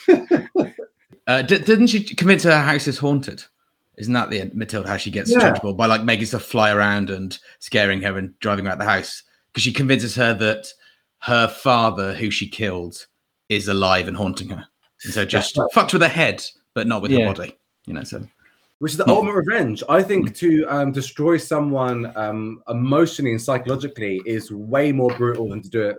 [1.28, 3.42] Uh, di- didn't she convince her house is haunted?
[3.98, 5.59] Isn't that the Matilda how she gets Yeah.
[5.62, 5.72] yeah.
[5.72, 9.22] by like making stuff fly around and scaring her and driving her out the house?
[9.48, 10.66] Because she convinces her that
[11.20, 13.06] her father, who she killed,
[13.48, 14.66] is alive and haunting her,
[15.04, 15.68] and so just right.
[15.72, 17.26] fucked with her head, but not with Yeah.
[17.28, 17.56] her body.
[17.87, 18.26] You know, so
[18.80, 19.82] which is the ultimate revenge.
[19.88, 25.62] I think to um, destroy someone um, emotionally and psychologically is way more brutal than
[25.62, 25.96] to do it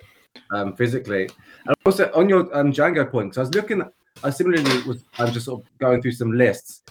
[0.52, 1.28] um, physically.
[1.66, 3.82] And also on your um, Django point, 'cause I was looking,
[4.24, 6.84] I similarly was I'm just sort of going through some lists,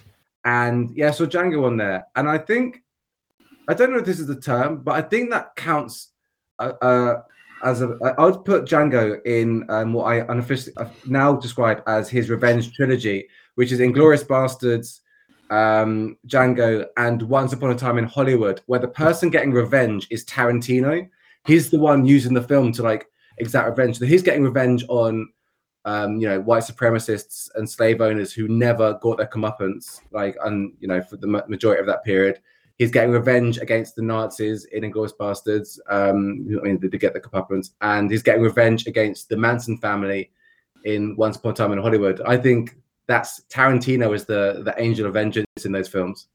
[0.46, 2.82] and yeah, so Django on there, and I think
[3.68, 6.12] I don't know if this is the term, but I think that counts.
[6.58, 7.22] Uh, uh,
[7.62, 12.08] as a, I would put Django in um, what I unofficially uh, now describe as
[12.08, 15.00] his revenge trilogy, which is Inglourious Basterds,
[15.50, 20.24] um, Django, and Once Upon a Time in Hollywood, where the person getting revenge is
[20.26, 21.08] Tarantino.
[21.46, 23.06] he's the one using the film to like
[23.38, 23.98] exact revenge.
[23.98, 25.28] So he's getting revenge on
[25.86, 30.72] um, you know, white supremacists and slave owners who never got their comeuppance, like, and
[30.80, 32.40] you know, for the majority of that period.
[32.78, 35.78] He's getting revenge against the Nazis in Inglourious Basterds.
[35.88, 40.30] Um, I mean, to get the comeuppance, and he's getting revenge against the Manson family
[40.84, 42.20] in Once Upon a Time in Hollywood.
[42.26, 46.26] I think that's Tarantino is the the angel of vengeance in those films.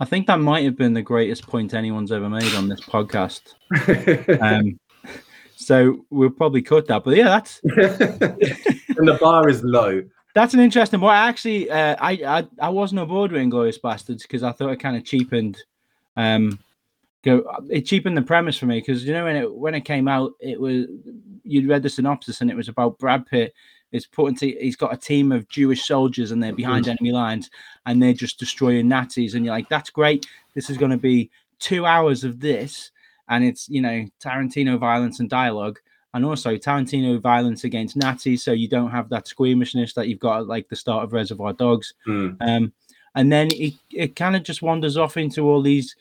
[0.00, 3.54] I think that might have been the greatest point anyone's ever made on this podcast.
[4.42, 4.78] um,
[5.56, 7.02] so we'll probably cut that.
[7.02, 7.60] But yeah, that's
[8.98, 10.02] and the bar is low.
[10.34, 11.16] That's an interesting point.
[11.16, 14.80] Actually, uh, I, I I wasn't on board with Inglourious Basterds because I thought it
[14.80, 15.58] kind of cheapened.
[16.16, 16.58] Um,
[17.24, 20.08] go it cheapened the premise for me because you know when it when it came
[20.08, 20.86] out, it was
[21.44, 23.54] you'd read the synopsis and it was about Brad Pitt.
[23.90, 26.90] It's put into he's got a team of Jewish soldiers and they're behind mm-hmm.
[26.90, 27.50] enemy lines
[27.86, 30.26] and they're just destroying Nazis and you're like, that's great.
[30.54, 32.90] This is going to be two hours of this
[33.28, 35.78] and it's you know Tarantino violence and dialogue,
[36.14, 40.40] and also Tarantino violence against Nazis, so you don't have that squeamishness that you've got
[40.40, 41.94] at like the start of Reservoir Dogs.
[42.06, 42.36] Mm.
[42.40, 42.72] Um,
[43.14, 45.96] and then it, it kind of just wanders off into all these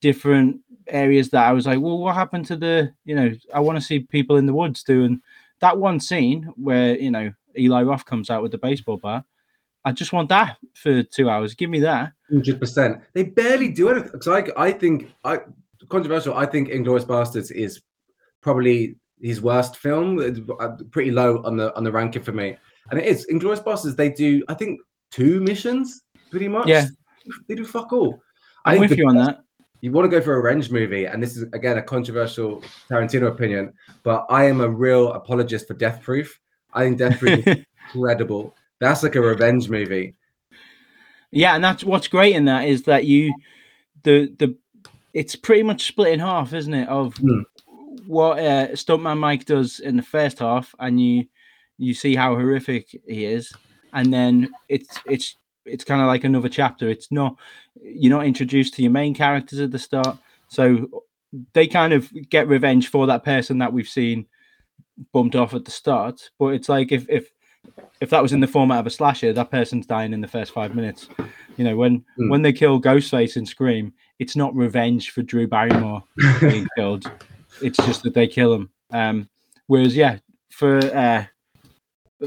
[0.00, 3.78] different areas that I was like, well, what happened to the, you know, I want
[3.78, 5.20] to see people in the woods doing
[5.60, 9.24] that one scene where, you know, Eli Roth comes out with the baseball bat.
[9.84, 11.54] I just want that for two hours.
[11.54, 12.12] Give me that.
[12.30, 13.00] Hundred percent.
[13.14, 14.12] They barely do it.
[14.12, 15.40] Because I, I think I
[15.88, 16.34] controversial.
[16.34, 17.80] I think Inglourious Basterds is
[18.42, 20.20] probably his worst film.
[20.20, 22.56] It's uh, pretty low on the on the ranking for me.
[22.90, 23.96] And it is Inglourious Bosses.
[23.96, 24.80] They do, I think,
[25.10, 26.68] two missions pretty much.
[26.68, 26.86] Yeah,
[27.48, 28.20] they do fuck all.
[28.64, 29.40] I'm I with you on that.
[29.80, 33.28] You want to go for a revenge movie, and this is again a controversial Tarantino
[33.28, 36.38] opinion, but I am a real apologist for Death Proof.
[36.74, 38.54] I think Death Proof is incredible.
[38.78, 40.14] That's like a revenge movie.
[41.30, 43.32] Yeah, and that's what's great in that is that you
[44.02, 44.56] the the
[45.12, 46.88] it's pretty much split in half, isn't it?
[46.88, 47.42] Of mm.
[48.10, 51.26] What uh, Stuntman Mike does in the first half, and you
[51.78, 53.52] you see how horrific he is,
[53.92, 56.88] and then it's it's it's kind of like another chapter.
[56.88, 57.36] It's not
[57.80, 60.18] you're not introduced to your main characters at the start,
[60.48, 61.04] so
[61.52, 64.26] they kind of get revenge for that person that we've seen
[65.12, 66.30] bumped off at the start.
[66.36, 67.30] But it's like if if
[68.00, 70.52] if that was in the format of a slasher, that person's dying in the first
[70.52, 71.08] five minutes.
[71.56, 72.28] You know, when mm.
[72.28, 76.02] when they kill Ghostface and Scream, it's not revenge for Drew Barrymore
[76.40, 77.08] being killed.
[77.62, 78.70] It's just that they kill him.
[78.92, 79.28] Um,
[79.66, 80.18] whereas, yeah,
[80.50, 81.24] for uh,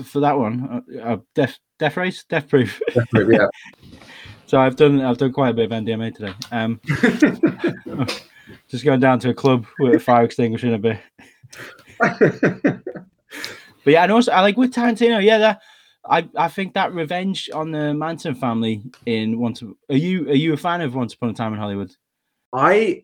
[0.04, 2.82] for that one, uh, uh, death death race, death proof.
[2.94, 3.48] Death proof, yeah.
[4.46, 6.34] so I've done I've done quite a bit of MDMA today.
[6.52, 6.80] Um,
[8.68, 11.00] just going down to a club with a fire extinguisher in a bit.
[12.00, 12.82] but
[13.86, 15.62] yeah, and also I like with Tarantino, yeah, that
[16.06, 20.54] I, I think that revenge on the Manson family in Once are you are you
[20.54, 21.96] a fan of Once Upon a Time in Hollywood?
[22.52, 23.04] I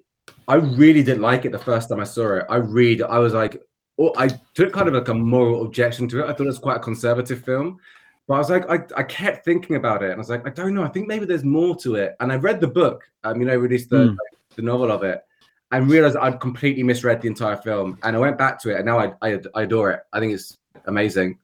[0.49, 2.45] I really didn't like it the first time I saw it.
[2.49, 3.61] I read I was like
[3.99, 6.23] oh, I took kind of like a moral objection to it.
[6.23, 7.79] I thought it was quite a conservative film.
[8.27, 10.51] But I was like, I, I kept thinking about it, and I was like, I
[10.51, 10.83] don't know.
[10.83, 12.15] I think maybe there's more to it.
[12.19, 14.09] And I read the book, um, you know, released the mm.
[14.09, 15.21] like, the novel of it,
[15.71, 17.97] and realized I'd completely misread the entire film.
[18.03, 20.01] And I went back to it, and now I I, I adore it.
[20.13, 21.39] I think it's amazing.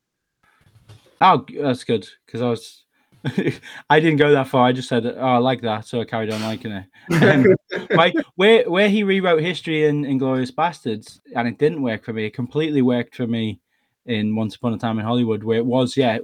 [1.21, 2.83] Oh, that's good because I was.
[3.89, 4.67] I didn't go that far.
[4.67, 6.85] I just said, "Oh, I like that," so I carried on liking it.
[7.23, 7.55] Um,
[7.91, 12.25] like where where he rewrote history in Inglourious Basterds*, and it didn't work for me.
[12.25, 13.59] It completely worked for me
[14.05, 16.19] in Once Upon a Time in Hollywood, where it was, yeah,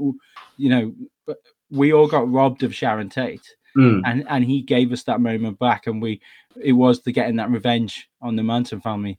[0.58, 1.36] you know,
[1.72, 4.02] we all got robbed of Sharon Tate, mm.
[4.06, 6.22] and and he gave us that moment back, and we
[6.62, 9.18] it was the getting that revenge on the Manson family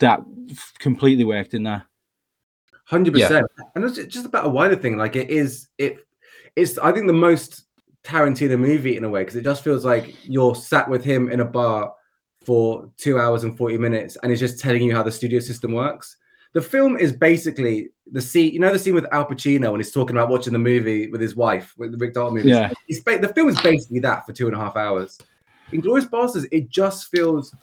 [0.00, 0.20] that
[0.78, 1.82] completely worked in that.
[2.84, 3.28] Hundred yeah.
[3.28, 4.96] percent, and it's just about a wider thing.
[4.98, 6.04] Like it is, it
[6.60, 7.64] it's I think the most
[8.04, 11.40] Tarantino movie in a way because it just feels like you're sat with him in
[11.40, 11.92] a bar
[12.44, 15.72] for two hours and forty minutes, and he's just telling you how the studio system
[15.72, 16.16] works.
[16.52, 19.92] The film is basically the scene, you know, the scene with Al Pacino when he's
[19.92, 22.48] talking about watching the movie with his wife, with the Rick Dalton movie.
[22.48, 25.18] Yeah, the film is basically that for two and a half hours.
[25.72, 27.54] Inglourious Basterds, it just feels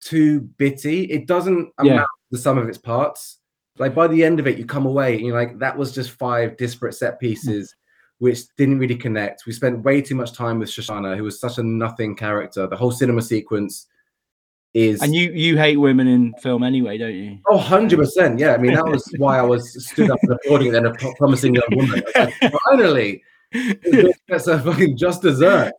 [0.00, 1.04] too bitty.
[1.04, 2.00] It doesn't amount yeah.
[2.00, 3.38] to the sum of its parts
[3.78, 6.12] like by the end of it, you come away and you're like, that was just
[6.12, 7.74] five disparate set pieces,
[8.18, 9.44] which didn't really connect.
[9.46, 12.66] We spent way too much time with Shosanna, who was such a nothing character.
[12.66, 13.86] The whole cinema sequence
[14.74, 17.38] is and you you hate women in film anyway, don't you?
[17.48, 18.38] Oh, 100 percent.
[18.38, 21.54] Yeah, I mean that was why I was stood up and applauding then a promising
[21.54, 22.02] young woman.
[22.14, 22.34] Like,
[22.68, 23.22] Finally,
[24.28, 25.72] that's a fucking just dessert.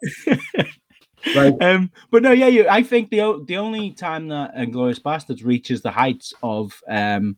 [1.36, 5.44] Like, um, but no, yeah, you, I think the the only time that Inglourious Basterds
[5.44, 7.38] reaches the heights of um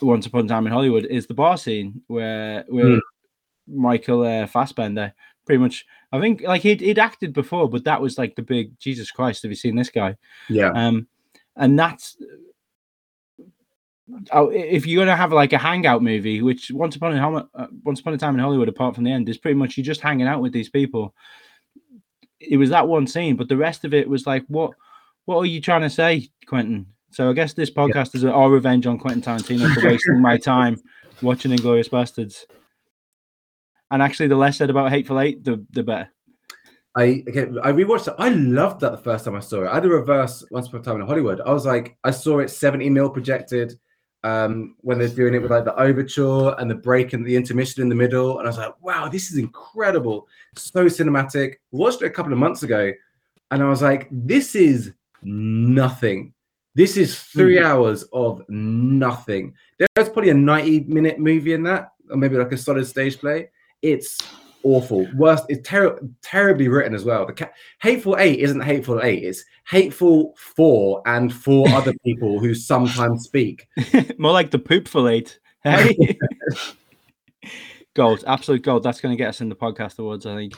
[0.00, 3.00] once Upon a Time in Hollywood is the bar scene where where mm.
[3.66, 5.12] Michael uh, Fassbender
[5.46, 5.86] pretty much.
[6.12, 9.42] I think like he'd, he'd acted before, but that was like the big Jesus Christ.
[9.42, 10.16] Have you seen this guy?
[10.48, 10.70] Yeah.
[10.70, 11.08] Um,
[11.56, 12.16] and that's
[14.32, 18.00] oh, if you're gonna have like a hangout movie, which once upon a uh, once
[18.00, 20.26] upon a time in Hollywood, apart from the end, is pretty much you're just hanging
[20.26, 21.14] out with these people.
[22.40, 24.72] It was that one scene, but the rest of it was like, what
[25.24, 26.86] what are you trying to say, Quentin?
[27.10, 30.76] So I guess this podcast is our revenge on Quentin Tarantino for wasting my time
[31.22, 32.44] watching Inglourious Basterds.
[33.90, 36.08] And actually, the less said about Hateful Eight, the the better.
[36.96, 38.14] I again, I rewatched it.
[38.18, 39.68] I loved that the first time I saw it.
[39.68, 41.40] I had a reverse Once Upon a Time in Hollywood.
[41.40, 43.78] I was like, I saw it 70 mil projected
[44.22, 47.82] um, when they're doing it with like the overture and the break and the intermission
[47.82, 48.38] in the middle.
[48.38, 50.28] And I was like, wow, this is incredible.
[50.56, 51.54] So cinematic.
[51.72, 52.92] Watched it a couple of months ago
[53.50, 54.92] and I was like, this is
[55.22, 56.32] nothing.
[56.76, 57.64] This is 3 Mhm.
[57.64, 59.54] hours of nothing.
[59.78, 63.50] There's probably a 90 minute movie in that, or maybe like a solid stage play.
[63.84, 64.18] It's
[64.62, 65.06] awful.
[65.14, 67.26] Worst, it's ter- terribly written as well.
[67.26, 67.50] The ca-
[67.82, 73.66] Hateful Eight isn't Hateful Eight, it's Hateful Four and four other people who sometimes speak.
[74.18, 75.38] More like the poop for late.
[75.62, 76.16] Hey,
[77.94, 78.82] gold, absolute gold.
[78.82, 80.54] That's going to get us in the podcast awards, I think.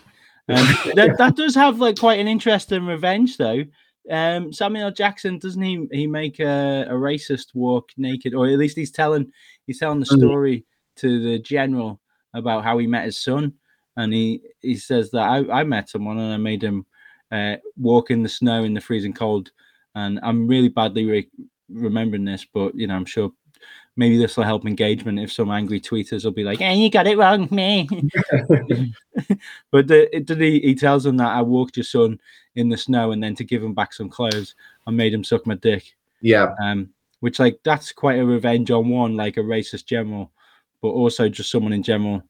[0.48, 3.64] Um, that, that does have like quite an interesting revenge, though.
[4.08, 5.86] Um, Samuel Jackson doesn't he?
[5.90, 9.32] He make a, a racist walk naked, or at least he's telling
[9.66, 10.18] he's telling the Mm.
[10.18, 10.64] story
[10.96, 12.00] to the general
[12.36, 13.52] about how he met his son,
[13.96, 16.86] and he he says that I, I met someone and I made him
[17.32, 19.50] uh, walk in the snow in the freezing cold,
[19.94, 21.30] and I'm really badly re-
[21.68, 23.32] remembering this, but you know I'm sure
[23.96, 27.06] maybe this will help engagement if some angry tweeters will be like, "Hey, you got
[27.06, 27.88] it wrong, me."
[29.70, 32.20] but the, it, he, he tells him that I walked your son
[32.54, 34.54] in the snow and then to give him back some clothes,
[34.86, 35.96] I made him suck my dick.
[36.20, 40.32] Yeah, Um, which like that's quite a revenge on one, like a racist general,
[40.82, 42.22] but also just someone in general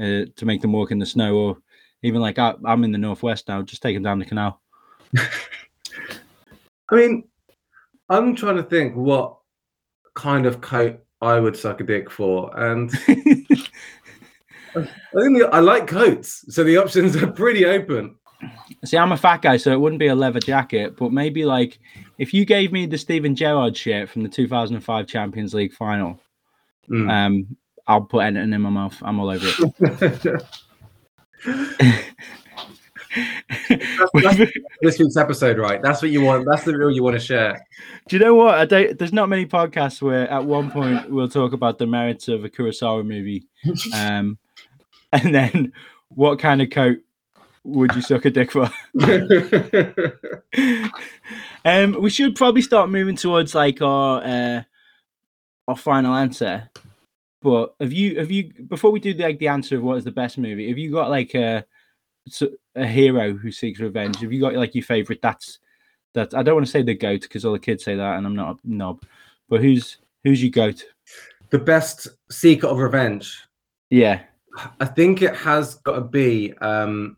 [0.00, 1.56] uh, to make them walk in the snow, or
[2.02, 4.60] even like I, I'm in the northwest now, just take them down the canal.
[6.90, 7.24] I mean,
[8.08, 9.36] I'm trying to think what
[10.14, 13.12] kind of coat I would suck a dick for, and I
[14.74, 18.16] think the, I like coats, so the options are pretty open.
[18.86, 21.78] See, I'm a fat guy, so it wouldn't be a leather jacket, but maybe like
[22.18, 26.18] if you gave me the Steven Gerrard shirt from the 2005 Champions League final,
[26.88, 27.08] Mm.
[27.08, 27.56] um,
[27.90, 28.96] I'll put anything in my mouth.
[29.02, 30.42] I'm all over it.
[34.14, 35.82] That's this week's episode, right?
[35.82, 36.46] That's what you want.
[36.48, 37.66] That's the reel you want to share.
[38.08, 38.54] Do you know what?
[38.54, 42.28] I don't, there's not many podcasts where at one point we'll talk about the merits
[42.28, 43.48] of a Kurosawa movie,
[43.94, 44.38] um,
[45.12, 45.72] and then
[46.10, 46.98] what kind of coat
[47.64, 48.70] would you suck a dick for?
[51.64, 54.62] um, we should probably start moving towards like our uh,
[55.66, 56.70] our final answer.
[57.42, 60.10] But have you have you before we do like the answer of what is the
[60.10, 60.68] best movie?
[60.68, 61.64] Have you got like a
[62.74, 64.20] a hero who seeks revenge?
[64.20, 65.22] Have you got like your favorite?
[65.22, 65.58] That's
[66.14, 66.34] that.
[66.34, 68.36] I don't want to say the goat because all the kids say that, and I'm
[68.36, 69.02] not a knob.
[69.48, 70.84] But who's who's your goat?
[71.50, 73.36] the best seeker of revenge.
[73.90, 74.22] Yeah,
[74.78, 76.54] I think it has got to be.
[76.58, 77.16] Um,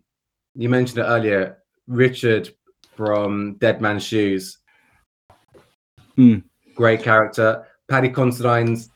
[0.54, 2.50] you mentioned it earlier, Richard
[2.96, 4.58] from Dead Man's Shoes.
[6.16, 6.38] Hmm.
[6.74, 7.66] Great character.
[7.88, 8.90] Paddy Considine's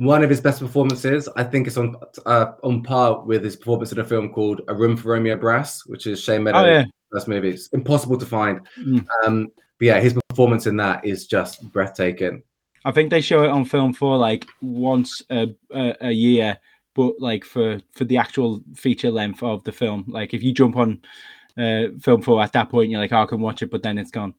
[0.00, 1.28] one of his best performances.
[1.36, 4.74] I think it's on uh, on par with his performance in a film called A
[4.74, 7.50] Room for Romeo Brass, which is Shane Meadows' oh yeah, first movie.
[7.50, 8.66] It's impossible to find.
[8.78, 9.06] Mm.
[9.24, 12.42] Um, but yeah, his performance in that is just breathtaking.
[12.86, 16.58] I think they show it on film for like once a, a, a year,
[16.94, 20.06] but like for for the actual feature length of the film.
[20.08, 21.02] Like if you jump on
[21.58, 23.98] uh, film four at that point, you're like, oh, I can watch it, but then
[23.98, 24.32] it's gone.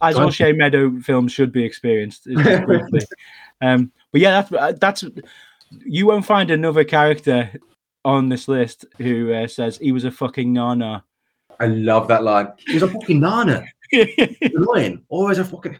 [0.00, 0.30] As all.
[0.30, 2.28] Shane Meadows films should be experienced.
[3.60, 5.04] um, but yeah, that's uh, that's
[5.84, 7.50] you won't find another character
[8.04, 11.02] on this list who uh, says he was a fucking nana.
[11.58, 12.52] I love that line.
[12.64, 13.64] He's a fucking nana.
[13.92, 15.02] Annoying.
[15.08, 15.76] Always a fucking.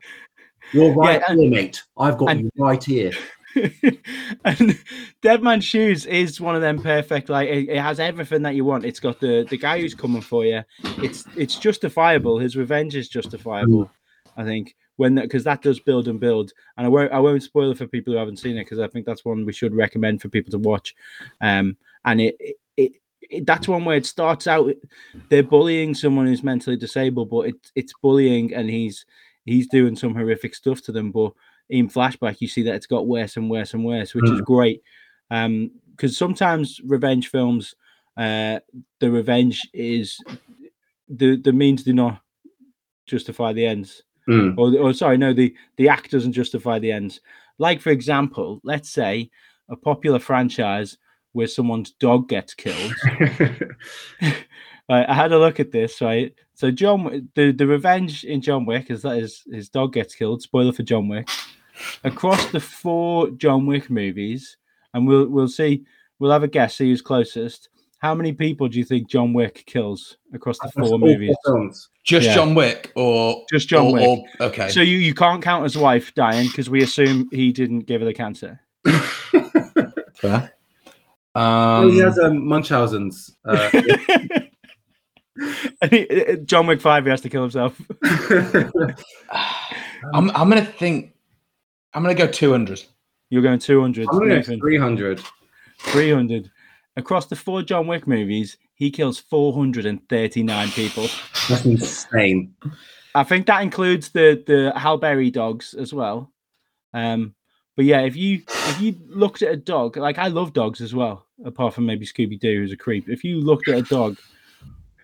[0.73, 1.85] You're right and- here, mate.
[1.97, 3.13] I've got and- you right here.
[4.45, 4.83] and
[5.23, 7.29] Dead Man's Shoes is one of them perfect.
[7.29, 8.85] Like it, it has everything that you want.
[8.85, 10.65] It's got the the guy who's coming for you.
[10.99, 12.41] It's it's justifiable.
[12.41, 13.93] His revenge is justifiable.
[14.37, 16.53] I think when that because that does build and build.
[16.77, 18.89] And I won't I won't spoil it for people who haven't seen it because I
[18.89, 20.95] think that's one we should recommend for people to watch.
[21.41, 22.57] Um, and it it.
[22.77, 22.93] it
[23.31, 24.71] it, that's one where it starts out
[25.31, 29.07] they're bullying someone who's mentally disabled but it, it's bullying and he's
[29.47, 31.33] he's doing some horrific stuff to them but
[31.71, 34.83] in flashback you see that it's got worse and worse and worse which is great
[35.31, 37.75] um because sometimes revenge films
[38.19, 38.59] uh
[39.01, 40.19] the revenge is
[41.09, 42.21] the the means do not
[43.07, 44.57] justify the ends Mm.
[44.57, 47.21] or, or sorry no the the act doesn't justify the ends
[47.59, 49.31] like for example let's say
[49.69, 50.97] a popular franchise
[51.33, 52.95] where someone's dog gets killed
[54.89, 56.35] Right, I had a look at this, right?
[56.53, 60.43] So John, the, the revenge in John Wick is that his his dog gets killed.
[60.43, 61.29] Spoiler for John Wick.
[62.05, 64.59] across the four John Wick movies,
[64.93, 65.85] and we'll we'll see.
[66.19, 66.77] We'll have a guess.
[66.77, 67.71] See who's closest.
[68.05, 71.35] How many people do you think John Wick kills across the That's four movies?
[71.47, 71.89] films.
[72.05, 72.35] Just Yeah.
[72.35, 74.03] John Wick or Just John or- Wick.
[74.07, 74.69] or- okay.
[74.69, 78.05] So you, you can't count his wife dying because we assume he didn't give her
[78.05, 78.61] the cancer.
[80.17, 80.53] Fair.
[81.35, 83.35] Oh, he Um, has um, Munchausen's.
[83.43, 83.71] Uh,
[85.91, 87.81] he- John Wick five, he has to kill himself.
[90.13, 91.15] I'm I'm gonna think.
[91.95, 92.85] I'm gonna go 200.
[93.31, 94.09] You're going 200.
[94.11, 94.61] I'm going to Nathan.
[94.61, 95.23] 300.
[95.79, 96.51] 300.
[96.97, 101.09] Across the four John Wick movies, he kills 439 people.
[101.49, 102.55] That's insane.
[103.15, 106.33] I think that includes the the Halle Berry dogs as well.
[106.93, 107.35] Um,
[107.77, 110.95] but yeah, if you if you looked at a dog, like I love dogs as
[110.95, 113.09] well, apart from maybe Scooby Doo, who's a creep.
[113.09, 114.19] If you looked at a dog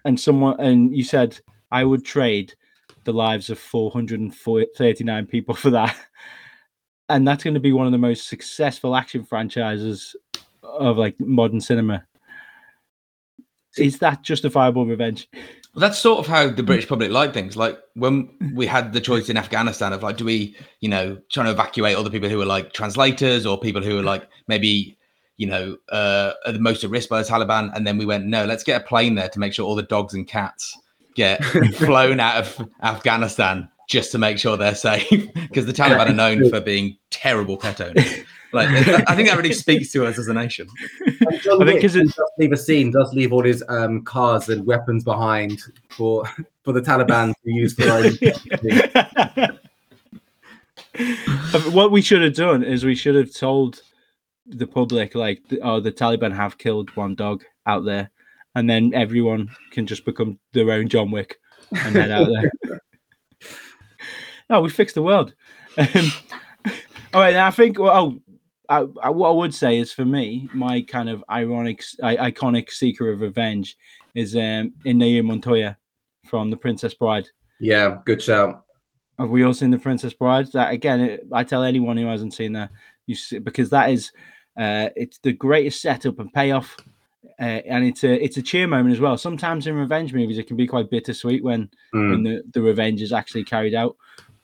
[0.04, 1.38] and someone and you said,
[1.72, 2.54] I would trade
[3.04, 5.96] the lives of 439 people for that,
[7.08, 10.14] and that's going to be one of the most successful action franchises
[10.78, 12.04] of like modern cinema.
[13.76, 15.28] Is that justifiable revenge?
[15.74, 17.56] Well, that's sort of how the British public like things.
[17.56, 21.46] Like when we had the choice in Afghanistan of like, do we, you know, trying
[21.46, 24.98] to evacuate all the people who are like translators or people who are like maybe,
[25.36, 28.26] you know, uh, are the most at risk by the Taliban, and then we went,
[28.26, 30.76] no, let's get a plane there to make sure all the dogs and cats
[31.14, 31.44] get
[31.76, 36.50] flown out of Afghanistan just to make sure they're safe because the Taliban are known
[36.50, 38.20] for being terrible pet owners.
[38.52, 38.68] Like,
[39.08, 40.66] I think that really speaks to us as a nation.
[41.06, 43.62] And John I think Wick 'cause it- does leave a scene, does leave all his
[43.68, 46.24] um, cars and weapons behind for
[46.64, 49.58] for the Taliban to use for their own.
[51.72, 53.82] what we should have done is we should have told
[54.46, 58.10] the public like oh the taliban have killed one dog out there
[58.56, 61.36] and then everyone can just become their own john wick
[61.84, 62.80] and head out there
[64.48, 65.32] no we fixed the world
[65.78, 66.12] um,
[67.14, 68.20] all right i think well, oh
[68.70, 72.70] I, I, what i would say is for me my kind of ironic I, iconic
[72.70, 73.76] seeker of revenge
[74.14, 75.76] is um Inigo montoya
[76.26, 78.64] from the princess bride Yeah, good shout.
[79.18, 80.46] have we all seen the Princess Bride?
[80.52, 82.70] That again, it, I tell anyone who hasn't seen that,
[83.06, 84.12] you see, because that is,
[84.58, 86.74] uh, it's the greatest setup and payoff,
[87.38, 89.18] uh, and it's a it's a cheer moment as well.
[89.18, 92.10] Sometimes in revenge movies, it can be quite bittersweet when Mm.
[92.10, 93.94] when the, the revenge is actually carried out.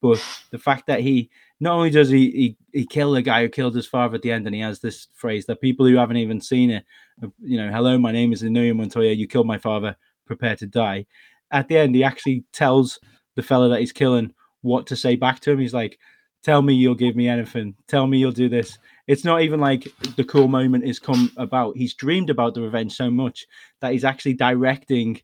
[0.02, 0.20] But
[0.50, 1.30] the fact that he
[1.60, 4.32] not only does he, he he kill the guy who killed his father at the
[4.32, 6.84] end, and he has this phrase that people who haven't even seen it,
[7.22, 9.12] uh, you know, hello, my name is Inigo Montoya.
[9.12, 9.96] You killed my father.
[10.26, 11.06] Prepare to die.
[11.50, 12.98] At the end, he actually tells
[13.36, 15.60] the fella that he's killing what to say back to him.
[15.60, 15.98] He's like,
[16.42, 17.74] "Tell me you'll give me anything.
[17.88, 19.86] Tell me you'll do this." It's not even like
[20.16, 21.76] the cool moment is come about.
[21.76, 23.46] He's dreamed about the revenge so much
[23.80, 25.20] that he's actually directing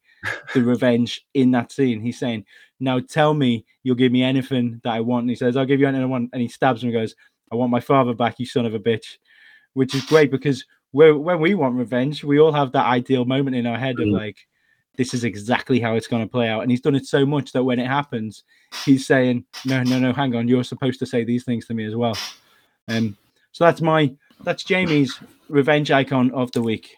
[0.54, 2.00] the revenge in that scene.
[2.00, 2.44] He's saying,
[2.82, 5.80] "Now tell me you'll give me anything that I want." And he says, "I'll give
[5.80, 7.14] you anything I want." And he stabs him and goes,
[7.50, 9.18] "I want my father back, you son of a bitch,"
[9.74, 13.56] which is great because when when we want revenge, we all have that ideal moment
[13.56, 14.12] in our head of Mm.
[14.12, 14.36] like,
[14.96, 17.52] "This is exactly how it's going to play out." And he's done it so much
[17.52, 18.44] that when it happens,
[18.84, 21.84] he's saying, "No, no, no, hang on, you're supposed to say these things to me
[21.84, 22.16] as well."
[22.88, 23.16] Um,
[23.52, 24.12] so that's my
[24.44, 26.96] that's Jamie's revenge icon of the week.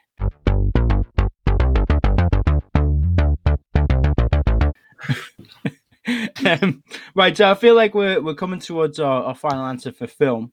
[6.44, 6.82] Um,
[7.14, 10.52] right, so I feel like we're we're coming towards our, our final answer for film.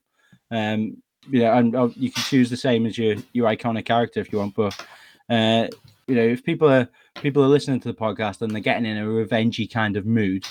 [0.50, 4.32] Um, yeah, and uh, you can choose the same as your your iconic character if
[4.32, 4.86] you want, but
[5.30, 5.68] uh,
[6.06, 8.98] you know, if people are people are listening to the podcast and they're getting in
[8.98, 10.44] a revengey kind of mood,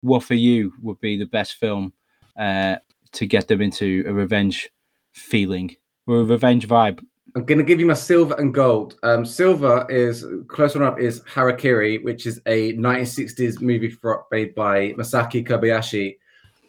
[0.00, 1.92] what for you would be the best film
[2.36, 2.76] uh,
[3.12, 4.68] to get them into a revenge
[5.12, 5.74] feeling
[6.06, 7.04] or a revenge vibe?
[7.34, 8.96] I'm gonna give you my silver and gold.
[9.02, 13.96] Um, silver is close one up is Harakiri, which is a 1960s movie
[14.30, 16.16] made by Masaki Kobayashi,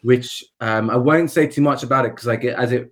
[0.02, 2.90] which um, I won't say too much about it because like as it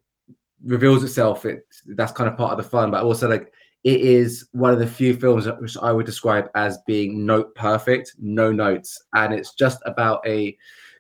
[0.64, 1.64] reveals itself, it
[1.96, 2.90] that's kind of part of the fun.
[2.90, 3.52] But also like
[3.84, 8.14] it is one of the few films which I would describe as being note perfect,
[8.18, 10.56] no notes, and it's just about a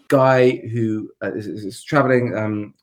[0.08, 2.74] guy who uh, is, is- traveling um,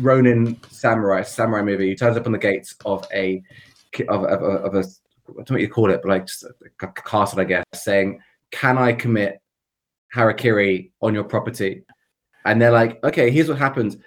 [0.00, 1.88] Ronin samurai samurai movie.
[1.88, 3.42] He turns up on the gates of a
[4.08, 4.84] of, of, of a
[5.28, 7.64] I don't know what you call it, but like just a, a castle, I guess,
[7.74, 8.20] saying,
[8.50, 9.40] "Can I commit
[10.14, 11.84] harakiri on your property?"
[12.44, 14.00] And they're like, "Okay, here's what happened.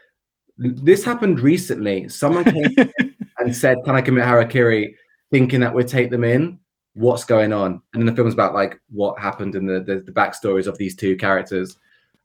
[0.57, 2.07] This happened recently.
[2.09, 2.75] Someone came
[3.39, 4.93] and said, "Can I commit harakiri?"
[5.32, 6.59] Thinking that we'd take them in.
[6.93, 7.82] What's going on?
[7.93, 10.95] And then the film's about like what happened and the the, the backstories of these
[10.95, 11.77] two characters.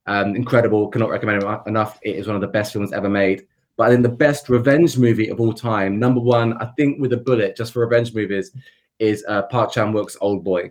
[0.06, 0.88] Um, incredible.
[0.88, 1.98] Cannot recommend it enough.
[2.02, 3.46] It is one of the best films ever made.
[3.76, 7.12] But I think the best revenge movie of all time, number one, I think with
[7.12, 8.52] a bullet, just for revenge movies,
[8.98, 10.70] is uh, Park Chan Wook's Old Boy.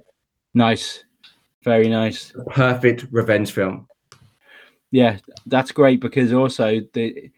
[0.54, 1.04] nice,
[1.64, 2.32] very nice.
[2.52, 3.88] Perfect revenge film.
[4.92, 5.18] yeah,
[5.48, 7.30] that's great because also the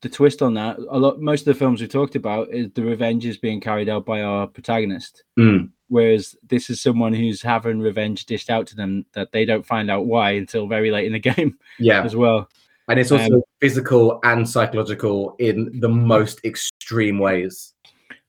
[0.00, 2.82] the twist on that a lot most of the films we talked about is the
[2.82, 5.24] revenge is being carried out by our protagonist.
[5.38, 5.70] Mm.
[5.88, 9.90] whereas this is someone who's having revenge dished out to them that they don't find
[9.90, 12.48] out why until very late in the game Yeah, as well.
[12.88, 17.72] And it's also Um, physical and psychological in the most extreme ways.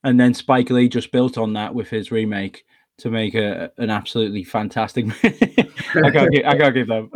[0.03, 2.63] and then spike lee just built on that with his remake
[2.99, 7.11] to make a, an absolutely fantastic I can't give, I can't give them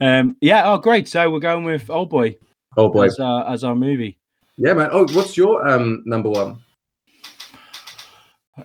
[0.00, 2.36] um yeah oh great so we're going with old boy
[2.76, 4.18] Oh boy, as our, as our movie
[4.60, 4.88] yeah, man.
[4.92, 6.58] Oh, what's your um number one?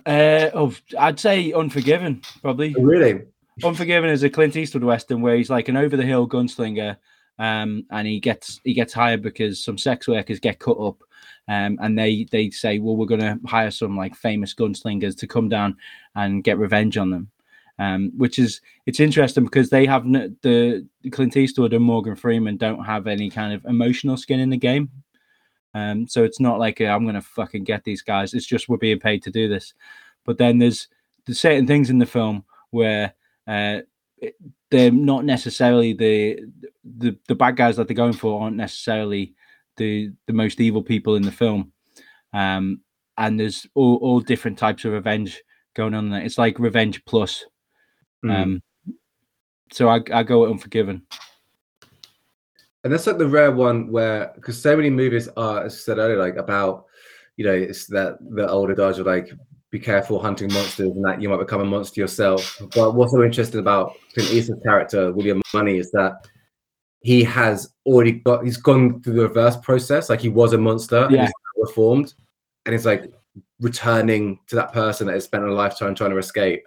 [0.06, 3.22] uh oh i'd say unforgiven probably Oh, Really?
[3.62, 6.96] Unforgiven is a Clint Eastwood western where he's like an over the hill gunslinger,
[7.38, 11.04] um, and he gets he gets hired because some sex workers get cut up,
[11.46, 15.48] um, and they they say, well, we're gonna hire some like famous gunslingers to come
[15.48, 15.76] down
[16.16, 17.30] and get revenge on them,
[17.78, 22.56] um, which is it's interesting because they have n- the Clint Eastwood and Morgan Freeman
[22.56, 24.90] don't have any kind of emotional skin in the game.
[25.74, 28.32] Um, so it's not like I'm gonna fucking get these guys.
[28.34, 29.74] It's just we're being paid to do this.
[30.24, 30.88] But then there's
[31.26, 33.14] there's certain things in the film where
[33.46, 33.80] uh,
[34.70, 36.40] they're not necessarily the
[36.84, 39.34] the the bad guys that they're going for aren't necessarily
[39.76, 41.72] the the most evil people in the film.
[42.32, 42.80] Um,
[43.16, 45.42] and there's all, all different types of revenge
[45.74, 46.22] going on there.
[46.22, 47.44] It's like revenge plus.
[48.24, 48.42] Mm.
[48.42, 48.62] Um,
[49.72, 51.02] so I I go with Unforgiven.
[52.82, 55.98] and that's like the rare one where because so many movies are as I said
[55.98, 56.86] earlier like about
[57.36, 59.32] you know it's that the older adage of like
[59.70, 62.62] be careful hunting monsters and that you might become a monster yourself.
[62.76, 66.28] But what's so interesting about Clint Eastwood's character William Munny is that
[67.00, 70.08] he has already got he's gone through the reverse process.
[70.08, 72.14] Like he was a monster and he's reformed.
[72.66, 73.12] And it's like
[73.60, 76.62] returning to that person that has spent a lifetime trying to escape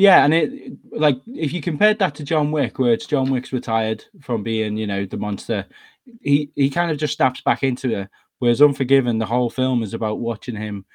[0.00, 3.52] Yeah, and it like if you compared that to John Wick, where it's John Wick's
[3.52, 5.66] retired from being, you know, the monster,
[6.22, 8.08] he he kind of just snaps back into it.
[8.38, 10.86] Whereas Unforgiven, the whole film is about watching him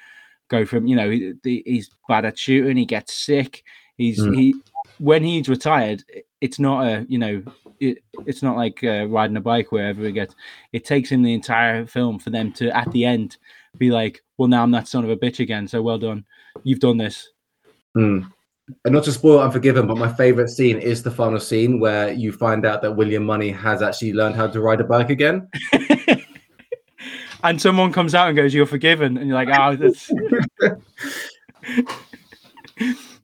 [0.47, 3.63] go from, you know, he, he's bad at shooting, he gets sick,
[3.95, 4.35] he's Mm.
[4.35, 4.55] he
[4.97, 6.03] when he's retired,
[6.41, 7.43] it's not a, you know,
[7.79, 10.33] it, it's not like uh, riding a bike wherever he gets.
[10.73, 13.37] It takes him the entire film for them to at the end
[13.77, 15.67] be like, well, now I'm that son of a bitch again.
[15.67, 16.25] So well done,
[16.63, 17.29] you've done this.
[17.95, 18.31] Mm.
[18.83, 22.31] And not to spoil Unforgiven, but my favorite scene is the final scene where you
[22.31, 25.47] find out that William Munny has actually learned how to ride a bike again.
[27.43, 30.11] and someone comes out and goes, "You're forgiven," and you're like, "Oh, that's."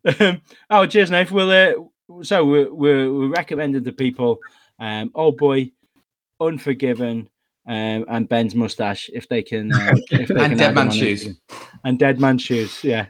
[0.20, 1.32] um, oh, cheers, Nate.
[1.32, 4.38] Well, uh, so we're, we're we're recommending to people,
[4.80, 5.72] um, "Old Boy,"
[6.39, 7.30] "Unforgiven,"
[7.68, 9.74] um, and Ben's mustache if they can.
[9.74, 11.28] Uh, if they And can Dead add Man's Shoes.
[11.84, 12.84] And Dead Man's Shoes.
[12.84, 13.08] Yeah.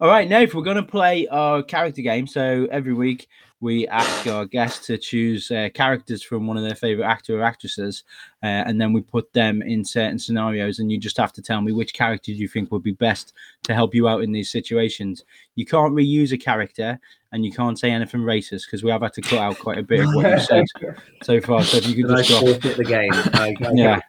[0.00, 0.54] All right, Nate.
[0.54, 2.26] We're going to play our character game.
[2.26, 3.28] So every week
[3.60, 7.42] we ask our guests to choose uh, characters from one of their favorite actor or
[7.42, 8.04] actresses,
[8.42, 11.60] uh, and then we put them in certain scenarios, and you just have to tell
[11.60, 13.34] me which character you think would be best
[13.64, 15.24] to help you out in these situations.
[15.56, 16.98] You can't reuse a character,
[17.32, 19.82] and you can't say anything racist because we have had to cut out quite a
[19.82, 20.64] bit of what you said
[21.22, 21.62] so far.
[21.62, 22.62] So if you could And I just drop.
[22.62, 23.12] the game.
[23.34, 24.00] I, I Yeah.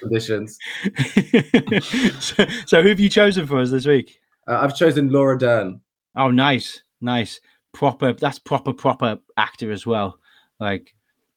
[0.00, 0.56] conditions.
[2.20, 4.19] so, so who have you chosen for us this week?
[4.48, 5.80] Uh, I've chosen Laura Dern.
[6.16, 7.40] Oh, nice, nice,
[7.72, 8.12] proper.
[8.12, 10.18] That's proper, proper actor as well.
[10.58, 10.94] Like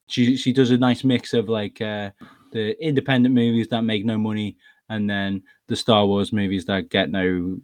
[0.08, 2.12] she she does a nice mix of like uh,
[2.51, 4.58] the independent movies that make no money,
[4.89, 7.58] and then the Star Wars movies that get no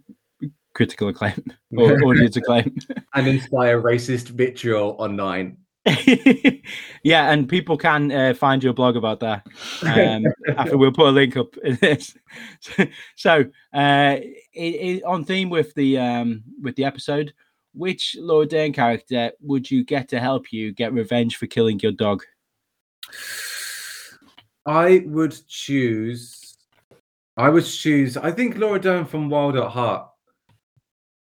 [0.73, 1.43] critical acclaim
[1.77, 2.75] or audience acclaim.
[3.15, 5.57] and inspire racist vitriol online.
[7.03, 9.45] yeah, and people can uh, find your blog about that.
[9.83, 10.25] Um,
[10.57, 12.15] after we'll put a link up in this.
[12.59, 12.85] So,
[13.15, 14.17] so uh,
[14.53, 17.33] it, it, on theme with the um, with the episode,
[17.73, 21.91] which Laura Dern character would you get to help you get revenge for killing your
[21.91, 22.23] dog?
[24.65, 26.57] I would choose.
[27.37, 28.17] I would choose.
[28.17, 30.08] I think Laura Dern from Wild at Heart.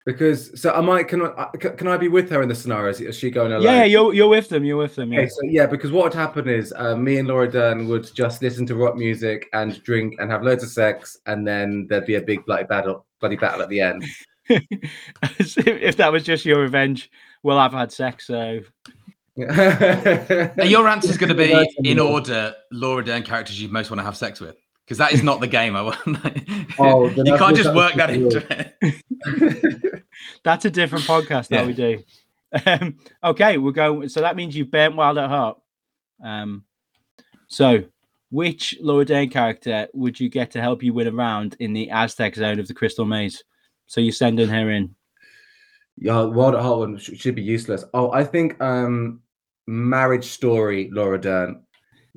[0.09, 2.89] Because so I can I can can I be with her in the scenario?
[2.89, 3.63] Is, is she going alone?
[3.63, 4.65] Yeah, you're you're with them.
[4.65, 5.13] You're with them.
[5.13, 5.21] Yeah.
[5.21, 8.41] Okay, so yeah, because what would happen is uh, me and Laura Dern would just
[8.41, 12.15] listen to rock music and drink and have loads of sex, and then there'd be
[12.15, 14.03] a big bloody battle, bloody battle at the end.
[14.49, 17.11] if that was just your revenge,
[17.43, 18.61] well, I've had sex, so
[19.37, 24.01] Now, your answer is going to be in order Laura Dern characters you most want
[24.01, 24.57] to have sex with.
[24.89, 25.77] Because that is not the game.
[25.77, 25.99] I want.
[26.81, 28.43] Oh, you can't just work that into
[28.81, 30.05] it.
[30.45, 31.67] that's a different podcast that Yeah.
[31.67, 32.03] we do.
[32.65, 34.09] Um, okay, we're going.
[34.09, 35.59] So that means you've burnt Wild at Heart.
[36.25, 36.65] Um,
[37.49, 37.85] so
[38.31, 41.91] which Laura Dern character would you get to help you win a round in the
[41.91, 43.43] Aztec zone of the Crystal Maze?
[43.87, 44.95] So you're sending her in.
[45.99, 47.85] Yeah, Wild at Heart one should be useless.
[47.93, 49.21] Oh, I think um
[49.67, 51.63] Marriage Story Laura Dern,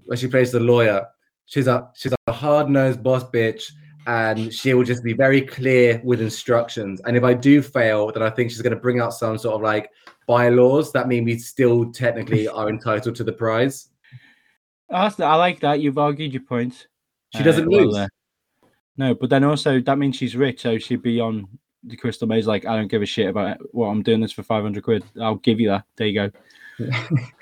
[0.05, 1.07] where she plays the lawyer.
[1.51, 3.73] She's a she's a hard nosed boss bitch,
[4.07, 7.01] and she will just be very clear with instructions.
[7.01, 9.55] And if I do fail, then I think she's going to bring out some sort
[9.55, 9.91] of like
[10.27, 13.89] bylaws that mean we still technically are entitled to the prize.
[14.89, 15.81] That's- I like that.
[15.81, 16.87] You've argued your point.
[17.35, 17.97] She doesn't well, lose.
[17.97, 18.07] uh,
[18.95, 21.49] no, but then also that means she's rich, so she'd be on
[21.83, 22.47] the crystal maze.
[22.47, 25.03] Like, I don't give a shit about what I'm doing this for 500 quid.
[25.21, 25.83] I'll give you that.
[25.97, 26.31] There you go.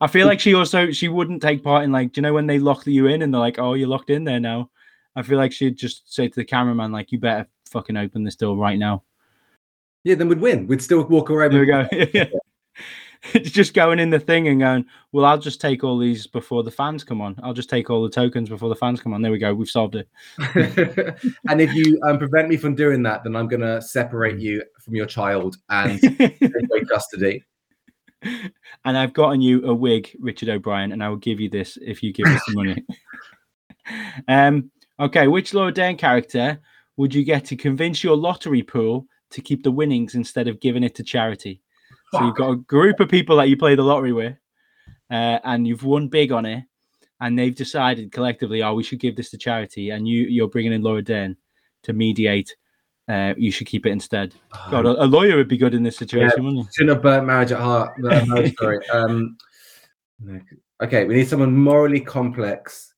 [0.00, 2.46] I feel like she also she wouldn't take part in like, do you know when
[2.46, 4.70] they lock you in and they're like, oh, you're locked in there now.
[5.16, 8.36] I feel like she'd just say to the cameraman, like, you better fucking open this
[8.36, 9.02] door right now.
[10.04, 10.68] Yeah, then we'd win.
[10.68, 11.48] We'd still walk away.
[11.48, 11.88] There we go.
[12.30, 12.38] go.
[13.42, 16.70] just going in the thing and going, well, I'll just take all these before the
[16.70, 17.34] fans come on.
[17.42, 19.20] I'll just take all the tokens before the fans come on.
[19.20, 19.52] There we go.
[19.52, 20.08] We've solved it.
[21.48, 24.62] and if you um, prevent me from doing that, then I'm going to separate you
[24.80, 27.44] from your child and take away custody.
[28.22, 28.52] And
[28.98, 32.12] I've gotten you a wig, Richard O'Brien, and I will give you this if you
[32.12, 32.84] give us the money.
[34.28, 36.60] um, okay, which Laura Dern character
[36.96, 40.82] would you get to convince your lottery pool to keep the winnings instead of giving
[40.82, 41.62] it to charity?
[42.12, 44.34] So you've got a group of people that you play the lottery with,
[45.10, 46.64] uh, and you've won big on it,
[47.20, 50.72] and they've decided collectively, oh, we should give this to charity, and you you're bringing
[50.72, 51.36] in Laura Dern
[51.82, 52.56] to mediate.
[53.08, 54.34] Uh, you should keep it instead.
[54.70, 56.72] God, a, a lawyer would be good in this situation, wouldn't he?
[56.74, 57.94] Shouldn't have burnt marriage at heart.
[58.58, 58.86] Sorry.
[58.90, 59.38] Um,
[60.82, 62.92] okay, we need someone morally complex.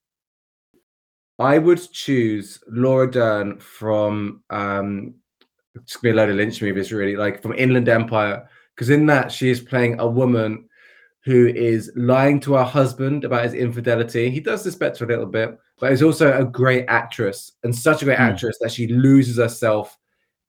[1.39, 5.15] I would choose Laura Dern from um,
[5.75, 9.07] it's gonna be a load of Lynch movies, really, like from Inland Empire, because in
[9.07, 10.69] that she is playing a woman
[11.25, 14.31] who is lying to her husband about his infidelity.
[14.31, 18.03] He does suspect her a little bit, but is also a great actress and such
[18.03, 18.25] a great Hmm.
[18.25, 19.99] actress that she loses herself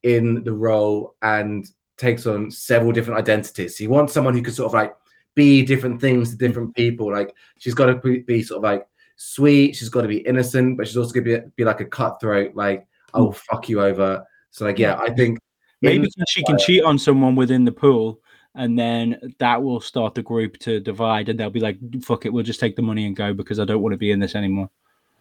[0.04, 3.78] in the role and takes on several different identities.
[3.78, 4.93] He wants someone who can sort of like
[5.36, 7.12] be different things to different people.
[7.12, 9.76] Like she's got to be, sort of like sweet.
[9.76, 12.56] She's got to be innocent, but she's also going to be, be like a cutthroat.
[12.56, 14.26] Like I will fuck you over.
[14.49, 15.39] So like yeah, I think
[15.82, 18.20] Maybe in- she can cheat on someone within the pool,
[18.56, 22.34] and then that will start the group to divide, and they'll be like, "Fuck it,
[22.34, 24.36] we'll just take the money and go because I don't want to be in this
[24.36, 24.70] anymore."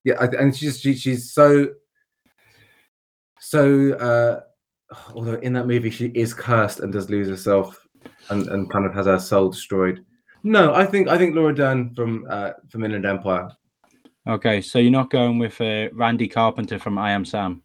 [0.05, 1.69] yeah, I, and she's she, she's so
[3.39, 3.93] so.
[3.95, 4.41] uh
[5.15, 7.87] Although in that movie she is cursed and does lose herself
[8.31, 10.05] and, and kind of has her soul destroyed.
[10.43, 13.51] No, I think I think Laura Dern from uh, from Inland Empire.
[14.29, 17.63] Okay, so you're not going with uh, Randy Carpenter from I Am Sam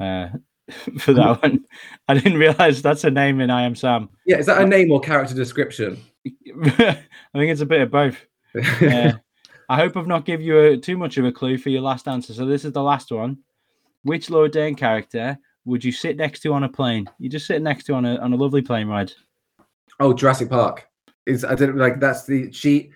[0.00, 0.28] uh,
[0.98, 1.64] for that one.
[2.08, 4.08] I didn't realize that's a name in I Am Sam.
[4.26, 5.98] Yeah, is that a name or character description?
[6.26, 7.00] I
[7.34, 8.16] think it's a bit of both.
[8.80, 9.12] Uh,
[9.68, 12.08] I hope I've not give you a, too much of a clue for your last
[12.08, 12.32] answer.
[12.32, 13.38] So this is the last one.
[14.02, 15.38] Which Laura Dern character
[15.68, 17.08] would you sit next to on a plane?
[17.18, 19.12] You just sit next to on a on a lovely plane ride.
[20.00, 20.88] Oh, Jurassic Park.
[21.26, 22.90] Is I didn't like that's the she.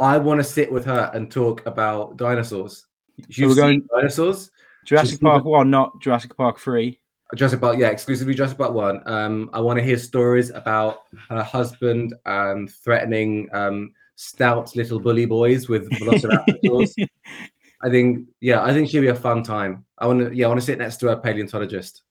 [0.00, 2.86] I want to sit with her and talk about dinosaurs.
[3.28, 4.50] You've we're going- dinosaurs.
[4.84, 7.00] Jurassic Just- Park one, not Jurassic Park three.
[7.36, 9.02] Jurassic Park, yeah, exclusively Jurassic Park one.
[9.06, 15.26] Um, I want to hear stories about her husband and threatening um, stout little bully
[15.26, 16.94] boys with velociraptors.
[17.82, 19.84] I think, yeah, I think she'll be a fun time.
[19.98, 22.02] I want to, yeah, I want to sit next to a paleontologist.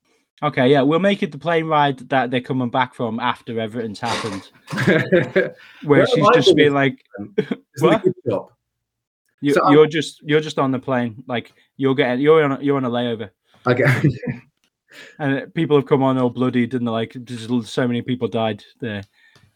[0.44, 4.00] Okay, yeah, we'll make it the plane ride that they're coming back from after everything's
[4.00, 4.50] happened,
[4.86, 7.04] where Where she's just being like,
[7.80, 8.02] What?
[8.02, 8.50] a good job?
[9.42, 12.52] you, So I'm- you're just you're just on the plane, like you're getting you're on
[12.52, 13.32] a, you're on a layover,
[13.66, 13.86] Okay.
[15.20, 18.64] and people have come on all bloodied, and they're like, there's so many people died
[18.80, 19.02] there,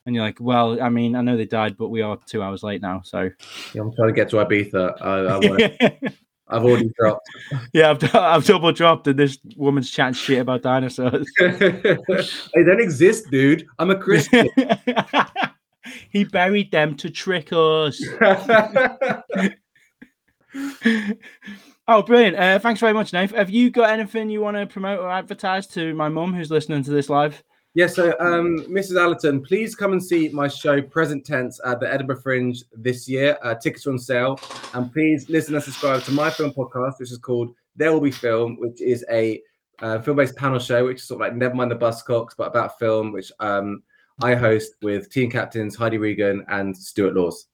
[0.07, 2.63] and you're like, well, I mean, I know they died, but we are two hours
[2.63, 3.29] late now, so
[3.75, 4.99] Yeah, I'm trying to get to Ibiza.
[4.99, 6.13] I, I
[6.51, 7.27] I've already dropped.
[7.73, 11.27] yeah, I've, I've double dropped, and this woman's chatting shit about dinosaurs.
[11.39, 13.65] they don't exist, dude.
[13.79, 14.49] I'm a Christian.
[16.09, 18.03] he buried them to trick us.
[21.87, 22.35] oh, brilliant.
[22.35, 23.31] Uh, thanks very much, Nate.
[23.31, 26.83] Have you got anything you want to promote or advertise to my mum who's listening
[26.83, 27.43] to this live?
[27.73, 29.01] Yeah, so um, Mrs.
[29.01, 33.37] Allerton, please come and see my show Present Tense at the Edinburgh Fringe this year.
[33.43, 34.39] Uh, tickets are on sale.
[34.73, 38.11] And please listen and subscribe to my film podcast, which is called There Will Be
[38.11, 39.41] Film, which is a
[39.81, 42.47] uh, film based panel show, which is sort of like Never Mind the Buzzcocks, but
[42.47, 43.83] about film, which um,
[44.21, 47.47] I host with team captains Heidi Regan and Stuart Laws.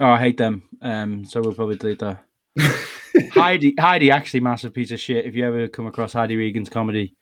[0.00, 0.62] Oh, I hate them.
[0.80, 2.24] Um, so we'll probably delete that.
[3.32, 5.26] Heidi, Heidi, actually, massive piece of shit.
[5.26, 7.14] If you ever come across Heidi Regan's comedy,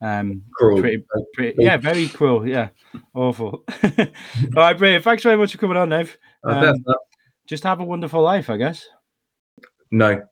[0.00, 0.80] um, Cruel.
[0.80, 2.46] pretty, pretty, yeah, very cruel.
[2.46, 2.68] Yeah,
[3.14, 3.64] awful.
[3.82, 4.06] All
[4.54, 5.04] right, brilliant.
[5.04, 5.92] Thanks very much for coming on.
[5.92, 6.04] Uh,
[6.44, 6.84] Um,
[7.46, 8.86] Just have a wonderful life, I guess.
[9.90, 10.22] no.